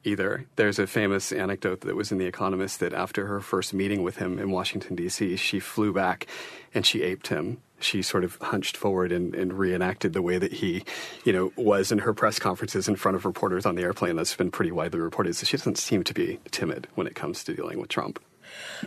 either. 0.04 0.46
There's 0.56 0.80
a 0.80 0.88
famous 0.88 1.32
anecdote 1.32 1.82
that 1.82 1.96
was 1.96 2.12
in 2.12 2.18
The 2.18 2.26
Economist 2.26 2.80
that 2.80 2.94
after 2.94 3.26
her 3.26 3.40
first 3.42 3.74
meeting 3.74 4.04
with 4.04 4.18
him 4.18 4.40
in 4.40 4.52
Washington, 4.52 4.96
D.C., 4.96 5.36
she 5.38 5.60
flew 5.60 5.92
back 5.92 6.28
and 6.74 6.86
she 6.86 7.02
aped 7.02 7.28
him. 7.28 7.58
She 7.80 8.02
sort 8.02 8.24
of 8.24 8.38
hunched 8.42 8.78
forward 8.78 9.12
and, 9.12 9.36
and 9.36 9.54
reenacted 9.54 10.14
the 10.14 10.22
way 10.22 10.38
that 10.38 10.54
he, 10.54 10.84
you 11.26 11.34
know, 11.34 11.52
was 11.58 11.92
in 11.92 12.00
her 12.00 12.14
press 12.14 12.40
conferences 12.40 12.88
in 12.88 12.96
front 12.96 13.16
of 13.16 13.26
reporters 13.26 13.66
on 13.66 13.76
the 13.76 13.82
airplane. 13.82 14.16
That's 14.16 14.36
been 14.36 14.52
pretty 14.52 14.72
widely 14.72 15.00
reported. 15.00 15.36
So 15.36 15.46
she 15.46 15.58
doesn't 15.58 15.78
seem 15.78 16.04
to 16.04 16.14
be 16.14 16.40
timid 16.52 16.88
when 16.96 17.08
it 17.08 17.16
comes 17.16 17.44
to 17.44 17.54
dealing 17.54 17.80
with 17.80 17.90
Trump. 17.90 18.24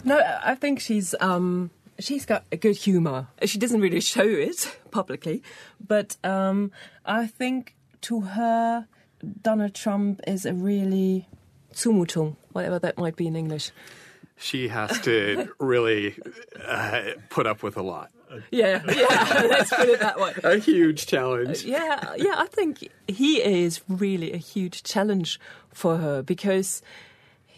No, 0.05 0.19
I 0.43 0.55
think 0.55 0.81
she's 0.81 1.15
um, 1.21 1.71
she's 1.99 2.25
got 2.25 2.45
a 2.51 2.57
good 2.57 2.77
humour. 2.77 3.29
She 3.45 3.59
doesn't 3.59 3.81
really 3.81 4.01
show 4.01 4.25
it 4.25 4.79
publicly, 4.91 5.43
but 5.87 6.17
um, 6.25 6.73
I 7.05 7.27
think 7.27 7.75
to 8.03 8.21
her, 8.21 8.87
Donald 9.43 9.75
Trump 9.75 10.21
is 10.27 10.47
a 10.47 10.55
really 10.55 11.29
Zumutung, 11.73 12.37
whatever 12.53 12.79
that 12.79 12.99
might 12.99 13.17
be 13.17 13.27
in 13.27 13.37
English. 13.37 13.71
She 14.37 14.69
has 14.69 15.01
to 15.01 15.53
really 15.59 16.17
uh, 16.65 17.03
put 17.29 17.47
up 17.47 17.63
with 17.63 17.77
a 17.77 17.83
lot. 17.83 18.11
Yeah, 18.51 18.83
yeah. 18.87 19.47
let's 19.49 19.75
put 19.75 19.89
it 19.89 20.01
that 20.01 20.21
way. 20.21 20.35
A 20.45 20.59
huge 20.59 21.07
challenge. 21.07 21.65
Yeah, 21.65 22.15
yeah. 22.17 22.35
I 22.37 22.47
think 22.47 22.89
he 23.09 23.43
is 23.43 23.81
really 23.89 24.33
a 24.33 24.37
huge 24.37 24.83
challenge 24.83 25.41
for 25.73 25.97
her 25.97 26.23
because 26.23 26.83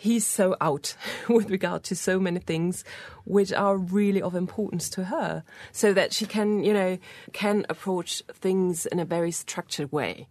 he's 0.00 0.26
so 0.26 0.56
out 0.62 0.96
with 1.28 1.50
regard 1.50 1.82
to 1.84 1.94
so 1.94 2.18
many 2.18 2.40
things 2.40 2.84
which 3.24 3.52
are 3.52 3.76
really 3.76 4.22
of 4.22 4.34
importance 4.34 4.88
to 4.88 5.04
her 5.04 5.44
so 5.72 5.92
that 5.92 6.12
she 6.12 6.24
can 6.24 6.64
you 6.64 6.72
know 6.72 6.98
can 7.32 7.66
approach 7.68 8.22
things 8.32 8.86
in 8.86 8.98
a 8.98 9.04
very 9.04 9.30
structured 9.30 9.92
way 9.92 10.26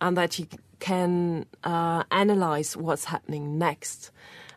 and 0.00 0.16
that 0.16 0.32
she 0.32 0.48
can 0.80 1.44
uh, 1.62 2.02
analyze 2.10 2.76
what's 2.76 3.04
happening 3.04 3.58
next 3.58 4.10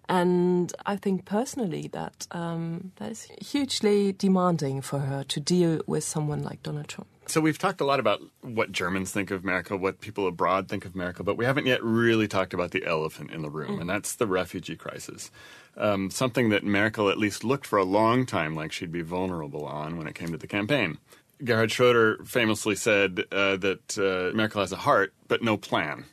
and 0.08 0.72
I 0.86 0.96
think 0.96 1.26
personally 1.26 1.90
that 1.90 2.28
um, 2.32 2.92
that 2.98 3.12
is 3.12 3.28
hugely 3.42 4.14
demanding 4.14 4.82
for 4.82 5.00
her 5.00 5.24
to 5.26 5.40
deal 5.40 5.82
with 5.86 6.04
someone 6.04 6.44
like 6.44 6.62
Donald 6.64 6.88
Trump. 6.88 7.10
So 7.28 7.42
we've 7.42 7.58
talked 7.58 7.82
a 7.82 7.86
lot 7.86 8.00
about 8.00 8.22
what 8.42 8.72
Germans 8.72 9.12
think 9.12 9.32
of 9.32 9.44
America, 9.44 9.76
what 9.76 10.00
people 10.00 10.28
abroad 10.28 10.70
think 10.70 10.86
of 10.86 10.94
America, 10.94 11.24
but 11.24 11.38
we 11.38 11.46
haven't 11.46 11.66
yet 11.66 11.84
really 11.84 12.28
talked 12.28 12.54
about 12.54 12.72
the 12.72 12.86
elephant 12.86 13.32
in 13.32 13.42
the 13.42 13.50
room, 13.50 13.80
and 13.80 13.90
that's 13.90 14.16
the 14.16 14.28
refugee 14.28 14.76
crisis. 14.76 15.32
Um, 15.76 16.12
something 16.12 16.50
that 16.50 16.64
Merkel 16.64 17.10
at 17.10 17.18
least 17.18 17.44
looked 17.44 17.66
for 17.66 17.78
a 17.78 17.84
long 17.84 18.26
time 18.26 18.56
like 18.56 18.72
she'd 18.72 18.92
be 18.92 19.02
vulnerable 19.02 19.66
on 19.66 19.98
when 19.98 20.08
it 20.08 20.14
came 20.16 20.32
to 20.32 20.38
the 20.38 20.48
campaign. 20.48 21.00
Gerhard 21.44 21.72
Schroeder 21.72 22.24
famously 22.24 22.76
said 22.76 23.26
uh, 23.32 23.58
that 23.58 23.98
uh, 23.98 24.36
Merkel 24.36 24.62
has 24.62 24.72
a 24.72 24.78
heart 24.78 25.14
but 25.28 25.42
no 25.42 25.58
plan. 25.58 26.06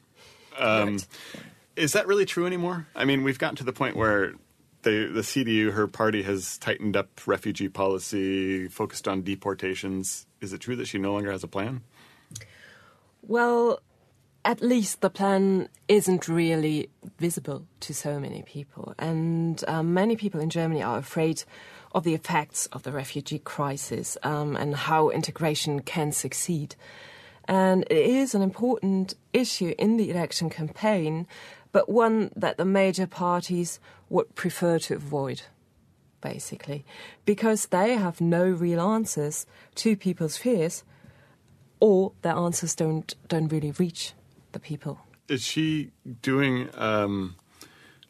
Um, 0.58 0.92
Right. 0.92 1.06
Is 1.74 1.92
that 1.92 2.06
really 2.06 2.26
true 2.26 2.46
anymore? 2.46 2.86
I 2.94 3.04
mean, 3.06 3.22
we've 3.22 3.38
gotten 3.38 3.56
to 3.56 3.64
the 3.64 3.72
point 3.72 3.96
where 3.96 4.34
the 4.82 5.06
the 5.06 5.20
CDU, 5.20 5.72
her 5.72 5.86
party, 5.86 6.22
has 6.22 6.58
tightened 6.58 6.96
up 6.96 7.08
refugee 7.26 7.68
policy, 7.68 8.68
focused 8.68 9.08
on 9.08 9.22
deportations. 9.22 10.26
Is 10.40 10.52
it 10.52 10.60
true 10.60 10.76
that 10.76 10.86
she 10.86 10.98
no 10.98 11.12
longer 11.12 11.30
has 11.30 11.44
a 11.44 11.48
plan? 11.48 11.82
Well, 13.22 13.80
at 14.44 14.60
least 14.60 15.00
the 15.00 15.10
plan 15.10 15.68
isn't 15.88 16.28
really 16.28 16.90
visible 17.18 17.66
to 17.80 17.94
so 17.94 18.18
many 18.18 18.42
people. 18.42 18.94
And 18.98 19.62
um, 19.68 19.94
many 19.94 20.16
people 20.16 20.40
in 20.40 20.50
Germany 20.50 20.82
are 20.82 20.98
afraid 20.98 21.44
of 21.94 22.04
the 22.04 22.14
effects 22.14 22.66
of 22.66 22.82
the 22.82 22.92
refugee 22.92 23.38
crisis 23.38 24.16
um, 24.22 24.56
and 24.56 24.74
how 24.74 25.10
integration 25.10 25.80
can 25.80 26.10
succeed. 26.10 26.74
And 27.46 27.84
it 27.90 28.06
is 28.06 28.34
an 28.34 28.42
important 28.42 29.14
issue 29.32 29.74
in 29.78 29.96
the 29.96 30.10
election 30.10 30.48
campaign, 30.48 31.26
but 31.72 31.88
one 31.88 32.30
that 32.36 32.56
the 32.56 32.64
major 32.64 33.06
parties 33.06 33.80
would 34.08 34.34
prefer 34.34 34.78
to 34.78 34.94
avoid 34.94 35.42
basically, 36.22 36.86
because 37.26 37.66
they 37.66 37.94
have 37.94 38.20
no 38.20 38.44
real 38.44 38.80
answers 38.80 39.44
to 39.74 39.96
people's 39.96 40.38
fears, 40.38 40.84
or 41.80 42.12
their 42.22 42.36
answers 42.36 42.74
don't 42.74 43.14
don't 43.28 43.48
really 43.48 43.72
reach 43.72 44.14
the 44.52 44.60
people. 44.60 45.00
Is 45.28 45.42
she 45.42 45.90
doing 46.22 46.70
um, 46.74 47.36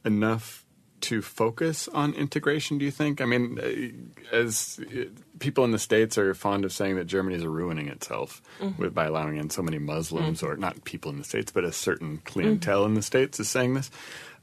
enough 0.04 0.61
to 1.02 1.22
focus 1.22 1.88
on 1.88 2.14
integration? 2.14 2.78
Do 2.78 2.84
you 2.84 2.90
think? 2.90 3.20
I 3.20 3.24
mean, 3.24 3.58
uh, 3.58 4.34
as 4.34 4.80
uh, 4.80 5.04
people 5.38 5.64
in 5.64 5.70
the 5.70 5.78
states 5.78 6.16
are 6.18 6.34
fond 6.34 6.64
of 6.64 6.72
saying 6.72 6.96
that 6.96 7.06
Germany 7.06 7.36
is 7.36 7.44
ruining 7.44 7.88
itself 7.88 8.42
with 8.78 8.94
by 8.94 9.06
allowing 9.06 9.36
in 9.36 9.50
so 9.50 9.62
many 9.62 9.78
Muslims, 9.78 10.42
or 10.42 10.56
not 10.56 10.84
people 10.84 11.10
in 11.10 11.18
the 11.18 11.24
states, 11.24 11.52
but 11.52 11.64
a 11.64 11.72
certain 11.72 12.18
clientele 12.24 12.84
in 12.84 12.94
the 12.94 13.02
states 13.02 13.38
is 13.40 13.48
saying 13.48 13.74
this. 13.74 13.90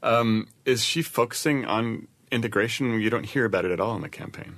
Um, 0.02 0.48
is 0.64 0.82
she 0.84 1.02
focusing 1.02 1.64
on 1.64 2.08
integration? 2.30 3.00
You 3.00 3.10
don't 3.10 3.26
hear 3.26 3.44
about 3.44 3.64
it 3.64 3.70
at 3.70 3.80
all 3.80 3.94
in 3.96 4.02
the 4.02 4.08
campaign. 4.08 4.56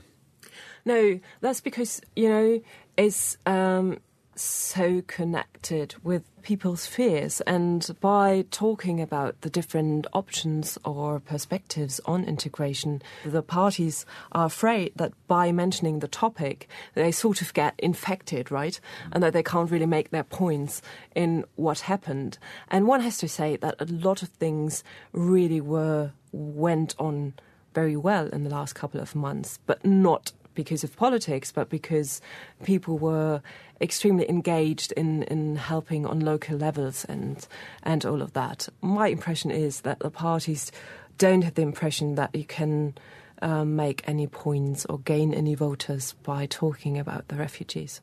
No, 0.85 1.21
that's 1.41 1.61
because 1.61 2.01
you 2.17 2.29
know 2.29 2.61
it's 2.97 3.37
um, 3.47 3.99
so 4.35 5.03
connected 5.07 5.95
with 6.03 6.23
people's 6.43 6.87
fears, 6.87 7.41
and 7.43 7.91
by 8.01 8.45
talking 8.51 9.01
about 9.01 9.41
the 9.43 9.51
different 9.51 10.07
options 10.13 10.77
or 10.85 11.21
perspectives 11.21 12.01
on 12.05 12.25
integration, 12.25 13.03
the 13.25 13.43
parties 13.43 14.05
are 14.33 14.47
afraid 14.47 14.93
that 14.97 15.13
by 15.29 15.53
mentioning 15.53 16.01
the 16.01 16.09
topic, 16.09 16.69
they 16.95 17.13
sort 17.13 17.43
of 17.43 17.55
get 17.55 17.75
infected, 17.79 18.51
right, 18.51 18.81
and 19.13 19.23
that 19.23 19.33
they 19.33 19.43
can't 19.43 19.71
really 19.71 19.87
make 19.87 20.11
their 20.11 20.25
points 20.25 20.83
in 21.15 21.45
what 21.57 21.81
happened. 21.81 22.39
And 22.69 22.87
one 22.87 23.01
has 23.01 23.19
to 23.19 23.29
say 23.29 23.57
that 23.57 23.77
a 23.79 23.87
lot 23.87 24.23
of 24.23 24.29
things 24.31 24.83
really 25.13 25.61
were 25.61 26.13
went 26.33 26.95
on 26.99 27.35
very 27.75 27.97
well 27.97 28.29
in 28.29 28.45
the 28.45 28.51
last 28.51 28.75
couple 28.75 29.01
of 29.01 29.15
months, 29.15 29.59
but 29.67 29.85
not 29.85 30.33
because 30.55 30.85
of 30.85 30.97
politics, 30.97 31.53
but 31.53 31.69
because 31.69 32.21
people 32.65 32.99
were 32.99 33.43
extremely 33.81 34.29
engaged 34.29 34.93
in, 34.93 35.25
in 35.25 35.57
helping 35.57 36.07
on 36.07 36.21
local 36.21 36.57
levels 36.57 37.05
and 37.07 37.47
and 37.83 38.05
all 38.05 38.23
of 38.23 38.33
that. 38.35 38.69
My 38.81 39.09
impression 39.09 39.51
is 39.51 39.81
that 39.83 39.99
the 40.01 40.11
parties 40.11 40.71
don't 41.19 41.43
have 41.43 41.55
the 41.55 41.63
impression 41.63 42.15
that 42.15 42.35
you 42.35 42.45
can 42.45 42.95
um, 43.43 43.77
make 43.77 44.03
any 44.07 44.27
points 44.27 44.87
or 44.87 44.99
gain 44.99 45.35
any 45.35 45.55
voters 45.55 46.15
by 46.23 46.47
talking 46.47 46.99
about 46.99 47.29
the 47.29 47.37
refugees. 47.37 48.01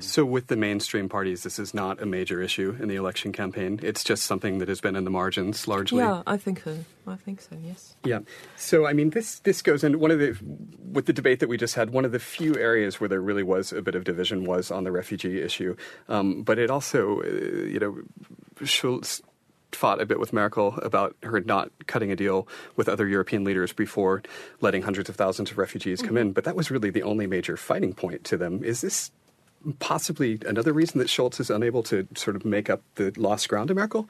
So, 0.00 0.24
with 0.24 0.48
the 0.48 0.56
mainstream 0.56 1.08
parties, 1.08 1.42
this 1.42 1.58
is 1.58 1.74
not 1.74 2.00
a 2.00 2.06
major 2.06 2.42
issue 2.42 2.76
in 2.80 2.88
the 2.88 2.96
election 2.96 3.32
campaign. 3.32 3.80
It's 3.82 4.04
just 4.04 4.24
something 4.24 4.58
that 4.58 4.68
has 4.68 4.80
been 4.80 4.96
in 4.96 5.04
the 5.04 5.10
margins 5.10 5.66
largely. 5.68 5.98
Yeah, 5.98 6.22
I 6.26 6.36
think 6.36 6.62
so. 6.62 6.78
I 7.06 7.16
think 7.16 7.40
so. 7.40 7.56
Yes. 7.62 7.94
Yeah. 8.04 8.20
So, 8.56 8.86
I 8.86 8.92
mean, 8.92 9.10
this 9.10 9.40
this 9.40 9.62
goes 9.62 9.84
into 9.84 9.98
one 9.98 10.10
of 10.10 10.18
the 10.18 10.36
with 10.92 11.06
the 11.06 11.12
debate 11.12 11.40
that 11.40 11.48
we 11.48 11.56
just 11.56 11.74
had. 11.74 11.90
One 11.90 12.04
of 12.04 12.12
the 12.12 12.18
few 12.18 12.56
areas 12.56 13.00
where 13.00 13.08
there 13.08 13.20
really 13.20 13.42
was 13.42 13.72
a 13.72 13.82
bit 13.82 13.94
of 13.94 14.04
division 14.04 14.44
was 14.44 14.70
on 14.70 14.84
the 14.84 14.92
refugee 14.92 15.40
issue, 15.40 15.76
um, 16.08 16.42
but 16.42 16.58
it 16.58 16.70
also, 16.70 17.22
uh, 17.22 17.26
you 17.26 17.78
know, 17.78 17.98
Schulz 18.64 19.22
fought 19.72 20.00
a 20.00 20.06
bit 20.06 20.18
with 20.18 20.32
Merkel 20.32 20.78
about 20.82 21.14
her 21.22 21.40
not 21.40 21.70
cutting 21.86 22.10
a 22.10 22.16
deal 22.16 22.48
with 22.76 22.88
other 22.88 23.06
European 23.06 23.44
leaders 23.44 23.72
before 23.72 24.22
letting 24.60 24.82
hundreds 24.82 25.08
of 25.08 25.16
thousands 25.16 25.50
of 25.50 25.58
refugees 25.58 26.02
come 26.02 26.16
in. 26.16 26.32
But 26.32 26.44
that 26.44 26.56
was 26.56 26.70
really 26.70 26.90
the 26.90 27.02
only 27.02 27.26
major 27.26 27.56
fighting 27.56 27.92
point 27.92 28.24
to 28.24 28.36
them. 28.36 28.64
Is 28.64 28.80
this 28.80 29.10
possibly 29.78 30.38
another 30.46 30.72
reason 30.72 30.98
that 30.98 31.10
Schulz 31.10 31.40
is 31.40 31.50
unable 31.50 31.82
to 31.84 32.06
sort 32.14 32.36
of 32.36 32.44
make 32.44 32.70
up 32.70 32.82
the 32.94 33.12
lost 33.16 33.48
ground 33.48 33.68
to 33.68 33.74
Merkel. 33.74 34.08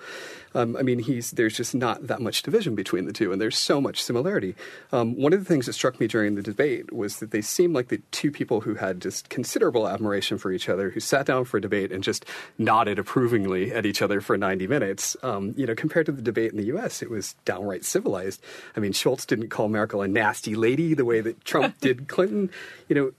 Um, 0.55 0.77
I 0.77 0.83
mean, 0.83 0.99
he's 0.99 1.33
there's 1.33 1.57
just 1.57 1.75
not 1.75 2.07
that 2.07 2.21
much 2.21 2.43
division 2.43 2.75
between 2.75 3.07
the 3.07 3.13
two, 3.13 3.33
and 3.33 3.41
there's 3.41 3.59
so 3.59 3.81
much 3.81 4.03
similarity. 4.03 4.55
Um, 4.93 5.17
one 5.17 5.33
of 5.33 5.39
the 5.39 5.45
things 5.45 5.67
that 5.67 5.73
struck 5.73 5.99
me 6.01 6.07
during 6.07 6.35
the 6.35 6.43
debate 6.43 6.93
was 6.93 7.19
that 7.19 7.31
they 7.31 7.41
seemed 7.41 7.75
like 7.75 7.89
the 7.89 8.03
two 8.11 8.31
people 8.31 8.61
who 8.61 8.75
had 8.75 9.01
just 9.01 9.29
considerable 9.29 9.89
admiration 9.89 10.39
for 10.39 10.53
each 10.53 10.69
other, 10.69 10.91
who 10.91 11.01
sat 11.01 11.27
down 11.27 11.45
for 11.45 11.57
a 11.57 11.61
debate 11.61 11.93
and 11.93 12.03
just 12.03 12.25
nodded 12.59 12.99
approvingly 12.99 13.73
at 13.73 13.87
each 13.87 14.03
other 14.03 14.21
for 14.21 14.37
90 14.37 14.67
minutes. 14.67 15.17
Um, 15.23 15.55
you 15.57 15.67
know, 15.67 15.75
compared 15.75 16.07
to 16.07 16.13
the 16.13 16.23
debate 16.23 16.51
in 16.51 16.59
the 16.59 16.67
U.S., 16.67 17.03
it 17.03 17.11
was 17.11 17.35
downright 17.45 17.85
civilized. 17.85 18.43
I 18.77 18.81
mean, 18.81 18.93
Schulz 18.93 19.27
didn't 19.27 19.49
call 19.49 19.69
Merkel 19.69 20.03
a 20.03 20.09
nasty 20.09 20.55
lady 20.55 20.95
the 20.95 21.05
way 21.05 21.21
that 21.21 21.45
Trump 21.45 21.79
did 21.81 22.09
Clinton. 22.09 22.51
You 22.89 22.95
know, 22.95 23.13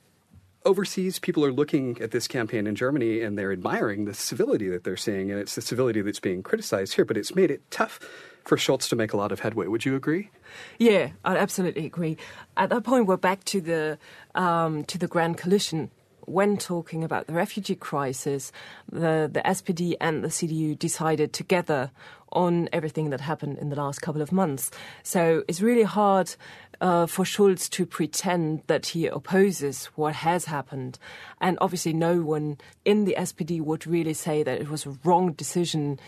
overseas, 0.68 1.18
people 1.18 1.44
are 1.46 1.52
looking 1.52 1.98
at 2.02 2.12
this 2.12 2.28
campaign 2.28 2.68
in 2.68 2.76
Germany 2.76 3.22
and 3.22 3.38
they're 3.38 3.52
admiring 3.52 4.06
the 4.06 4.14
civility 4.14 4.68
that 4.70 4.84
they're 4.84 4.98
seeing, 4.98 5.32
and 5.32 5.40
it's 5.40 5.56
the 5.56 5.62
civility 5.62 6.02
that's 6.02 6.20
being 6.20 6.44
criticized 6.44 6.94
here. 6.94 7.06
But 7.06 7.18
it's 7.18 7.34
made 7.34 7.50
it 7.50 7.62
tough 7.72 8.00
for 8.44 8.58
Schulz 8.58 8.88
to 8.90 8.96
make 8.96 9.14
a 9.14 9.18
lot 9.18 9.32
of 9.32 9.40
headway. 9.40 9.68
Would 9.68 9.86
you 9.86 9.96
agree? 9.96 10.30
Yeah, 10.78 11.12
I 11.26 11.38
absolutely 11.38 11.86
agree. 11.86 12.18
At 12.56 12.70
that 12.70 12.84
point, 12.84 13.08
we're 13.08 13.18
back 13.18 13.44
to 13.46 13.62
the 13.62 13.98
um, 14.36 14.84
to 14.86 14.98
the 14.98 15.08
Grand 15.08 15.38
Coalition. 15.38 15.90
When 16.26 16.58
talking 16.58 17.06
about 17.06 17.28
the 17.28 17.34
refugee 17.34 17.76
crisis, 17.76 18.52
the, 18.92 19.30
the 19.32 19.42
SPD 19.46 19.96
and 20.02 20.26
the 20.26 20.28
CDU 20.28 20.78
decided 20.78 21.32
together 21.32 21.90
on 22.34 22.68
everything 22.74 23.12
that 23.12 23.22
happened 23.22 23.58
in 23.60 23.70
the 23.70 23.78
last 23.78 24.02
couple 24.02 24.22
of 24.22 24.34
months. 24.34 24.70
So 25.04 25.44
it's 25.48 25.62
really 25.62 25.84
hard 25.84 26.36
uh, 26.82 27.06
for 27.06 27.26
Schulz 27.26 27.70
to 27.70 27.86
pretend 27.86 28.64
that 28.68 28.88
he 28.88 29.08
opposes 29.08 29.86
what 29.96 30.16
has 30.16 30.46
happened. 30.46 31.00
And 31.42 31.58
obviously, 31.62 31.94
no 31.94 32.22
one 32.22 32.58
in 32.86 33.06
the 33.06 33.16
SPD 33.18 33.62
would 33.62 33.88
really 33.88 34.14
say 34.14 34.44
that 34.44 34.62
it 34.62 34.70
was 34.70 34.86
a 34.86 34.98
wrong 35.04 35.34
decision. 35.34 36.00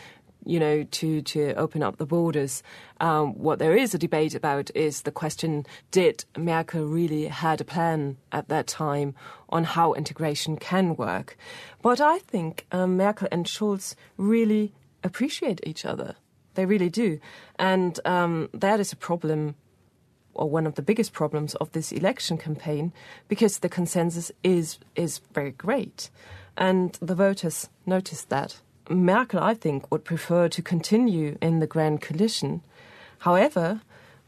You 0.45 0.57
know, 0.57 0.83
to, 0.83 1.21
to 1.21 1.53
open 1.55 1.83
up 1.83 1.97
the 1.97 2.05
borders. 2.05 2.63
Um, 3.01 3.33
what 3.33 3.59
there 3.59 3.75
is 3.75 3.93
a 3.93 3.97
debate 3.97 4.33
about 4.33 4.71
is 4.73 5.01
the 5.01 5.11
question 5.11 5.65
did 5.91 6.23
Merkel 6.37 6.85
really 6.85 7.27
had 7.27 7.59
a 7.59 7.65
plan 7.65 8.15
at 8.31 8.47
that 8.47 8.65
time 8.65 9.15
on 9.49 9.65
how 9.65 9.93
integration 9.93 10.55
can 10.55 10.95
work? 10.95 11.35
But 11.81 11.99
I 11.99 12.19
think 12.19 12.65
um, 12.71 12.95
Merkel 12.95 13.27
and 13.33 13.45
Schulz 13.49 13.97
really 14.15 14.73
appreciate 15.03 15.59
each 15.67 15.83
other. 15.83 16.15
They 16.55 16.65
really 16.65 16.89
do. 16.89 17.19
And 17.57 17.99
um, 18.05 18.49
that 18.53 18.79
is 18.79 18.93
a 18.93 18.97
problem 18.97 19.55
or 20.33 20.49
one 20.49 20.65
of 20.67 20.75
the 20.75 20.81
biggest 20.81 21.13
problems 21.13 21.55
of 21.55 21.71
this 21.71 21.91
election 21.91 22.37
campaign 22.37 22.91
because 23.27 23.59
the 23.59 23.69
consensus 23.69 24.31
is 24.43 24.79
is 24.95 25.19
very 25.33 25.51
great, 25.51 26.09
and 26.57 26.93
the 27.01 27.15
voters 27.15 27.69
noticed 27.85 28.29
that. 28.29 28.59
Merkel, 28.89 29.39
I 29.39 29.53
think, 29.53 29.91
would 29.91 30.03
prefer 30.03 30.47
to 30.49 30.61
continue 30.63 31.37
in 31.41 31.59
the 31.59 31.67
Grand 31.67 32.01
Coalition. 32.01 32.61
However, 33.19 33.81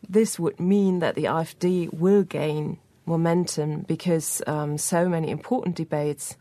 this 0.08 0.38
would 0.38 0.60
mean 0.60 1.00
that 1.00 1.16
the 1.16 1.24
AfD 1.24 1.92
will 1.94 2.24
gain 2.24 2.78
momentum 3.06 3.82
because 3.82 4.42
um, 4.46 4.78
so 4.78 5.10
many 5.10 5.30
important 5.30 5.76
debates 5.76 6.38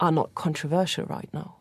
are 0.00 0.12
not 0.12 0.34
controversial 0.34 1.06
right 1.06 1.28
now. 1.32 1.57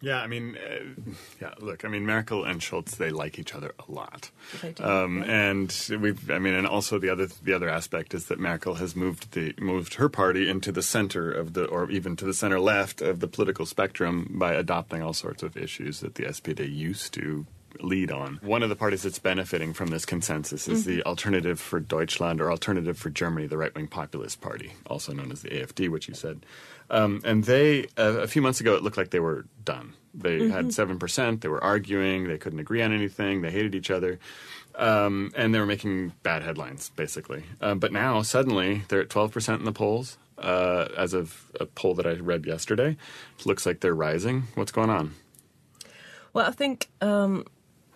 Yeah, 0.00 0.20
I 0.20 0.26
mean, 0.26 0.58
uh, 0.58 1.12
yeah. 1.40 1.54
Look, 1.58 1.84
I 1.84 1.88
mean, 1.88 2.04
Merkel 2.04 2.44
and 2.44 2.62
Schulz 2.62 2.96
they 2.96 3.10
like 3.10 3.38
each 3.38 3.54
other 3.54 3.74
a 3.88 3.90
lot, 3.90 4.30
um, 4.80 5.22
and 5.22 5.74
we've. 6.00 6.30
I 6.30 6.38
mean, 6.38 6.52
and 6.52 6.66
also 6.66 6.98
the 6.98 7.08
other 7.08 7.28
the 7.42 7.54
other 7.54 7.68
aspect 7.70 8.12
is 8.12 8.26
that 8.26 8.38
Merkel 8.38 8.74
has 8.74 8.94
moved 8.94 9.32
the 9.32 9.54
moved 9.58 9.94
her 9.94 10.10
party 10.10 10.50
into 10.50 10.70
the 10.70 10.82
center 10.82 11.32
of 11.32 11.54
the, 11.54 11.64
or 11.64 11.90
even 11.90 12.14
to 12.16 12.26
the 12.26 12.34
center 12.34 12.60
left 12.60 13.00
of 13.00 13.20
the 13.20 13.28
political 13.28 13.64
spectrum 13.64 14.30
by 14.34 14.52
adopting 14.52 15.02
all 15.02 15.14
sorts 15.14 15.42
of 15.42 15.56
issues 15.56 16.00
that 16.00 16.16
the 16.16 16.24
SPD 16.24 16.70
used 16.70 17.14
to 17.14 17.46
lead 17.82 18.10
on. 18.10 18.38
One 18.42 18.62
of 18.62 18.68
the 18.68 18.76
parties 18.76 19.02
that's 19.02 19.18
benefiting 19.18 19.72
from 19.72 19.88
this 19.88 20.04
consensus 20.04 20.68
is 20.68 20.80
mm-hmm. 20.80 20.96
the 20.96 21.02
Alternative 21.04 21.58
for 21.58 21.80
Deutschland 21.80 22.40
or 22.40 22.50
Alternative 22.50 22.96
for 22.96 23.10
Germany, 23.10 23.46
the 23.46 23.58
right 23.58 23.74
wing 23.74 23.86
populist 23.86 24.40
party, 24.40 24.72
also 24.86 25.12
known 25.12 25.32
as 25.32 25.42
the 25.42 25.50
AFD, 25.50 25.88
which 25.88 26.08
you 26.08 26.14
said. 26.14 26.44
Um, 26.90 27.20
and 27.24 27.44
they, 27.44 27.86
uh, 27.98 28.20
a 28.20 28.28
few 28.28 28.42
months 28.42 28.60
ago, 28.60 28.74
it 28.74 28.82
looked 28.82 28.96
like 28.96 29.10
they 29.10 29.20
were 29.20 29.46
done. 29.64 29.94
They 30.14 30.38
mm-hmm. 30.38 30.50
had 30.50 30.66
7%. 30.66 31.40
They 31.40 31.48
were 31.48 31.62
arguing. 31.62 32.28
They 32.28 32.38
couldn't 32.38 32.58
agree 32.58 32.82
on 32.82 32.92
anything. 32.92 33.42
They 33.42 33.50
hated 33.50 33.74
each 33.74 33.90
other. 33.90 34.18
Um, 34.74 35.32
and 35.34 35.54
they 35.54 35.58
were 35.58 35.66
making 35.66 36.12
bad 36.22 36.42
headlines, 36.42 36.90
basically. 36.90 37.44
Um, 37.60 37.78
but 37.78 37.92
now, 37.92 38.22
suddenly, 38.22 38.82
they're 38.88 39.00
at 39.00 39.08
12% 39.08 39.58
in 39.58 39.64
the 39.64 39.72
polls. 39.72 40.18
Uh, 40.38 40.88
as 40.98 41.14
of 41.14 41.50
a 41.58 41.64
poll 41.64 41.94
that 41.94 42.06
I 42.06 42.12
read 42.12 42.44
yesterday, 42.44 42.96
it 43.38 43.46
looks 43.46 43.64
like 43.64 43.80
they're 43.80 43.94
rising. 43.94 44.44
What's 44.54 44.70
going 44.70 44.90
on? 44.90 45.14
Well, 46.34 46.46
I 46.46 46.50
think 46.50 46.90
um, 47.00 47.46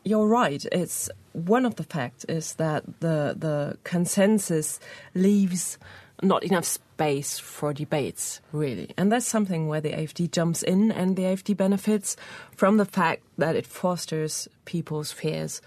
you're 0.04 0.26
right. 0.26 0.64
It's 0.72 1.10
one 1.32 1.64
of 1.64 1.76
the 1.76 1.84
facts 1.84 2.24
is 2.24 2.54
that 2.54 2.84
the 3.00 3.34
the 3.38 3.78
consensus 3.84 4.80
leaves 5.14 5.78
not 6.22 6.44
enough 6.44 6.64
space 6.64 7.38
for 7.38 7.72
debates, 7.72 8.40
really. 8.52 8.90
And 8.96 9.10
that's 9.10 9.26
something 9.26 9.68
where 9.68 9.80
the 9.80 9.92
AFD 9.92 10.30
jumps 10.30 10.62
in, 10.62 10.92
and 10.92 11.16
the 11.16 11.22
AFD 11.22 11.56
benefits 11.56 12.16
from 12.56 12.76
the 12.76 12.84
fact 12.84 13.22
that 13.38 13.56
it 13.56 13.66
fosters 13.66 14.48
people's 14.64 15.12
fears. 15.12 15.62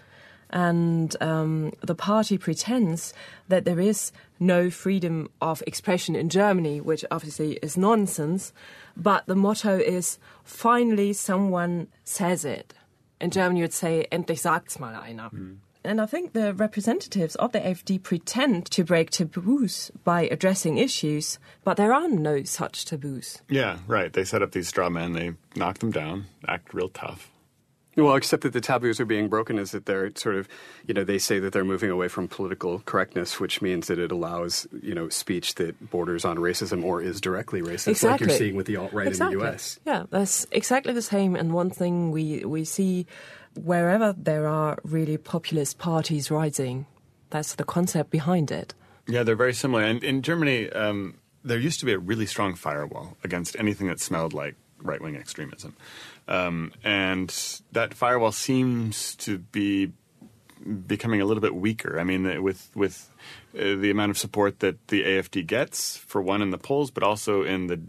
And 0.52 1.16
um, 1.20 1.74
the 1.82 1.96
party 1.96 2.38
pretends 2.38 3.12
that 3.48 3.66
there 3.66 3.80
is 3.80 4.12
no 4.40 4.70
freedom 4.70 5.30
of 5.42 5.64
expression 5.66 6.16
in 6.16 6.30
Germany, 6.30 6.80
which 6.80 7.04
obviously 7.10 7.54
is 7.64 7.76
nonsense. 7.76 8.54
But 8.96 9.26
the 9.26 9.36
motto 9.36 9.80
is 9.80 10.20
finally 10.44 11.14
someone 11.14 11.88
says 12.04 12.46
it. 12.46 12.76
In 13.20 13.32
German, 13.32 13.58
you 13.58 13.64
would 13.64 13.74
say, 13.74 14.08
endlich 14.12 14.40
sagt's 14.40 14.80
mal 14.80 14.96
einer. 14.96 15.30
Mm. 15.30 15.58
And 15.86 16.00
I 16.00 16.06
think 16.06 16.32
the 16.32 16.54
representatives 16.54 17.36
of 17.36 17.52
the 17.52 17.60
AfD 17.60 18.02
pretend 18.02 18.68
to 18.72 18.86
break 18.86 19.10
taboos 19.10 19.92
by 20.06 20.22
addressing 20.22 20.78
issues, 20.78 21.40
but 21.66 21.76
there 21.76 21.94
are 21.94 22.08
no 22.08 22.44
such 22.44 22.86
taboos. 22.86 23.42
Yeah, 23.50 23.80
right. 23.86 24.14
They 24.14 24.24
set 24.24 24.42
up 24.42 24.52
these 24.52 24.70
straw 24.70 24.90
men, 24.90 25.12
they 25.12 25.34
knock 25.58 25.80
them 25.80 25.92
down, 25.92 26.26
act 26.48 26.74
real 26.74 26.88
tough. 26.88 27.30
Well, 27.96 28.16
except 28.16 28.44
that 28.44 28.54
the 28.54 28.62
taboos 28.62 29.00
are 29.00 29.06
being 29.06 29.30
broken 29.30 29.60
is 29.60 29.72
that 29.72 29.86
they're 29.86 30.12
sort 30.16 30.36
of, 30.36 30.48
you 30.88 30.94
know, 30.94 31.04
they 31.04 31.20
say 31.20 31.40
that 31.40 31.54
they're 31.54 31.64
moving 31.64 31.92
away 31.92 32.08
from 32.08 32.28
political 32.28 32.80
correctness, 32.80 33.40
which 33.40 33.62
means 33.62 33.88
that 33.88 34.00
it 34.00 34.12
allows, 34.12 34.68
you 34.82 34.96
know, 34.96 35.10
speech 35.10 35.56
that 35.56 35.92
borders 35.92 36.26
on 36.26 36.38
racism 36.38 36.84
or 36.84 37.02
is 37.02 37.22
directly 37.22 37.62
racist, 37.62 37.90
exactly. 37.90 38.10
like 38.10 38.20
you're 38.22 38.30
seeing 38.30 38.56
with 38.56 38.66
the 38.66 38.78
alt 38.78 38.94
right 38.94 39.08
exactly. 39.08 39.34
in 39.34 39.40
the 39.40 39.46
U.S. 39.46 39.80
Yeah, 39.86 40.04
that's 40.10 40.48
exactly 40.52 40.94
the 40.94 41.02
same. 41.02 41.36
And 41.36 41.54
one 41.54 41.70
thing 41.70 42.12
we 42.12 42.44
we 42.46 42.66
see 42.66 43.06
wherever 43.56 44.14
there 44.18 44.48
are 44.48 44.78
really 44.84 45.18
populist 45.18 45.78
parties 45.78 46.32
rising, 46.32 46.88
that's 47.30 47.56
the 47.56 47.64
concept 47.64 48.10
behind 48.10 48.52
it. 48.52 48.74
Yeah, 49.08 49.24
they're 49.24 49.36
very 49.36 49.54
similar. 49.54 49.84
And 49.84 50.04
in 50.04 50.22
Germany, 50.22 50.70
um, 50.72 51.16
there 51.44 51.60
used 51.60 51.80
to 51.82 51.86
be 51.86 51.94
a 51.94 52.00
really 52.00 52.26
strong 52.26 52.56
firewall 52.56 53.18
against 53.24 53.56
anything 53.60 53.88
that 53.88 54.00
smelled 54.00 54.34
like 54.34 54.56
right 54.84 55.02
wing 55.02 55.16
extremism. 55.16 55.76
Um, 56.28 56.72
and 56.84 57.34
that 57.74 57.94
firewall 57.94 58.32
seems 58.32 59.16
to 59.18 59.40
be 59.40 59.92
becoming 60.88 61.22
a 61.22 61.26
little 61.26 61.42
bit 61.42 61.56
weaker. 61.56 62.00
I 62.00 62.04
mean, 62.04 62.42
with 62.44 62.70
with 62.76 63.10
uh, 63.54 63.76
the 63.76 63.92
amount 63.92 64.12
of 64.12 64.18
support 64.18 64.60
that 64.60 64.88
the 64.88 65.04
AFD 65.04 65.46
gets, 65.46 65.98
for 65.98 66.22
one 66.22 66.42
in 66.42 66.52
the 66.52 66.58
polls, 66.58 66.92
but 66.92 67.04
also 67.04 67.44
in 67.44 67.68
the 67.68 67.82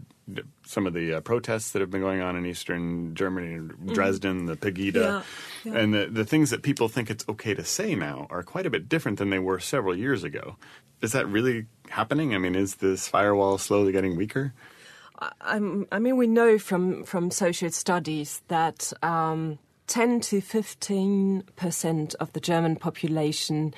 some 0.65 0.87
of 0.87 0.93
the 0.93 1.13
uh, 1.13 1.21
protests 1.21 1.71
that 1.71 1.81
have 1.81 1.91
been 1.91 2.01
going 2.01 2.19
on 2.19 2.35
in 2.35 2.45
eastern 2.47 3.13
Germany, 3.13 3.59
Mm. 3.59 3.93
Dresden, 3.93 4.47
the 4.47 4.55
Pegida, 4.57 4.93
Yeah, 4.95 5.21
yeah. 5.63 5.77
and 5.79 5.93
the, 5.93 6.07
the 6.07 6.25
things 6.25 6.49
that 6.49 6.63
people 6.63 6.89
think 6.89 7.11
it's 7.11 7.23
okay 7.29 7.53
to 7.53 7.63
say 7.63 7.93
now 7.93 8.25
are 8.31 8.41
quite 8.41 8.65
a 8.65 8.71
bit 8.71 8.89
different 8.89 9.19
than 9.19 9.29
they 9.29 9.37
were 9.37 9.59
several 9.59 9.95
years 9.95 10.23
ago. 10.23 10.55
Is 11.01 11.11
that 11.11 11.27
really 11.27 11.67
happening? 11.89 12.33
I 12.33 12.39
mean, 12.39 12.55
is 12.55 12.75
this 12.75 13.07
firewall 13.07 13.59
slowly 13.59 13.91
getting 13.91 14.15
weaker? 14.15 14.53
I 15.41 15.59
mean, 15.59 16.17
we 16.17 16.27
know 16.27 16.57
from, 16.57 17.03
from 17.03 17.31
social 17.31 17.69
studies 17.69 18.41
that 18.49 18.91
um, 19.01 19.59
10 19.87 20.19
to 20.21 20.41
15 20.41 21.43
percent 21.55 22.15
of 22.19 22.33
the 22.33 22.39
German 22.39 22.75
population 22.75 23.73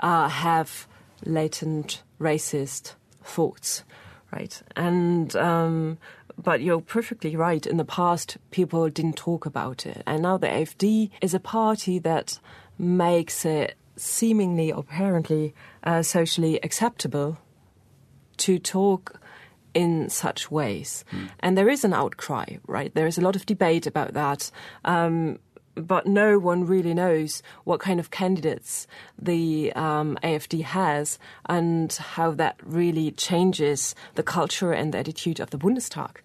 uh, 0.00 0.28
have 0.28 0.86
latent 1.24 2.02
racist 2.20 2.94
thoughts, 3.22 3.84
right? 4.32 4.62
And 4.76 5.34
um, 5.36 5.98
but 6.42 6.62
you're 6.62 6.80
perfectly 6.80 7.36
right. 7.36 7.66
In 7.66 7.76
the 7.76 7.84
past, 7.84 8.38
people 8.50 8.88
didn't 8.88 9.16
talk 9.16 9.44
about 9.44 9.84
it, 9.86 10.02
and 10.06 10.22
now 10.22 10.38
the 10.38 10.46
AfD 10.48 11.10
is 11.20 11.34
a 11.34 11.40
party 11.40 11.98
that 11.98 12.38
makes 12.78 13.44
it 13.44 13.74
seemingly, 13.96 14.70
apparently, 14.70 15.54
uh, 15.84 16.02
socially 16.02 16.58
acceptable 16.62 17.36
to 18.38 18.58
talk 18.58 19.19
in 19.74 20.08
such 20.08 20.50
ways. 20.50 21.04
And 21.40 21.56
there 21.56 21.68
is 21.68 21.84
an 21.84 21.92
outcry, 21.92 22.56
right? 22.66 22.94
There 22.94 23.06
is 23.06 23.18
a 23.18 23.20
lot 23.20 23.36
of 23.36 23.46
debate 23.46 23.86
about 23.86 24.14
that. 24.14 24.50
Um, 24.84 25.38
but 25.74 26.06
no 26.06 26.38
one 26.38 26.66
really 26.66 26.94
knows 26.94 27.42
what 27.64 27.80
kind 27.80 28.00
of 28.00 28.10
candidates 28.10 28.86
the 29.20 29.72
um, 29.74 30.18
AFD 30.22 30.62
has 30.62 31.18
and 31.46 31.92
how 31.92 32.32
that 32.32 32.56
really 32.62 33.12
changes 33.12 33.94
the 34.14 34.22
culture 34.22 34.72
and 34.72 34.92
the 34.92 34.98
attitude 34.98 35.40
of 35.40 35.50
the 35.50 35.58
Bundestag. 35.58 36.16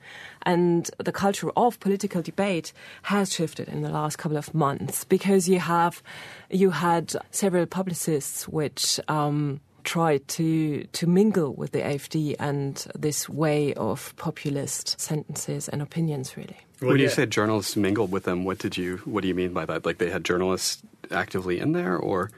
And 0.44 0.90
the 0.98 1.12
culture 1.12 1.52
of 1.56 1.80
political 1.80 2.22
debate 2.22 2.74
has 3.04 3.34
shifted 3.34 3.68
in 3.68 3.82
the 3.82 3.90
last 3.90 4.18
couple 4.18 4.38
of 4.38 4.54
months 4.54 5.04
because 5.04 5.48
you 5.50 5.60
have 5.60 6.04
you 6.50 6.72
had 6.72 7.16
several 7.32 7.66
publicists 7.66 8.48
which 8.48 9.00
um, 9.08 9.60
tried 9.86 10.28
to 10.28 10.84
to 10.91 11.08
mingle 11.08 11.54
with 11.54 11.71
the 11.71 11.80
AfD 11.80 12.36
and 12.39 12.86
this 12.98 13.30
way 13.30 13.74
of 13.76 14.13
populist 14.17 15.00
sentences 15.00 15.69
and 15.69 15.82
opinions, 15.82 16.36
really. 16.36 16.58
when 16.80 16.98
yeah. 16.98 17.04
you 17.04 17.10
said 17.10 17.32
journalists 17.32 17.76
mingled 17.76 18.12
with 18.12 18.24
them, 18.24 18.43
what 18.43 18.58
did 18.60 18.76
you 18.76 18.98
what 19.06 19.21
do 19.21 19.28
you 19.28 19.36
mean 19.36 19.54
by 19.54 19.65
that? 19.65 19.86
Like 19.86 20.00
they 20.00 20.10
had 20.10 20.26
journalists 20.26 20.82
actively 21.12 21.60
in 21.60 21.71
there, 21.71 21.95
or 21.98 22.32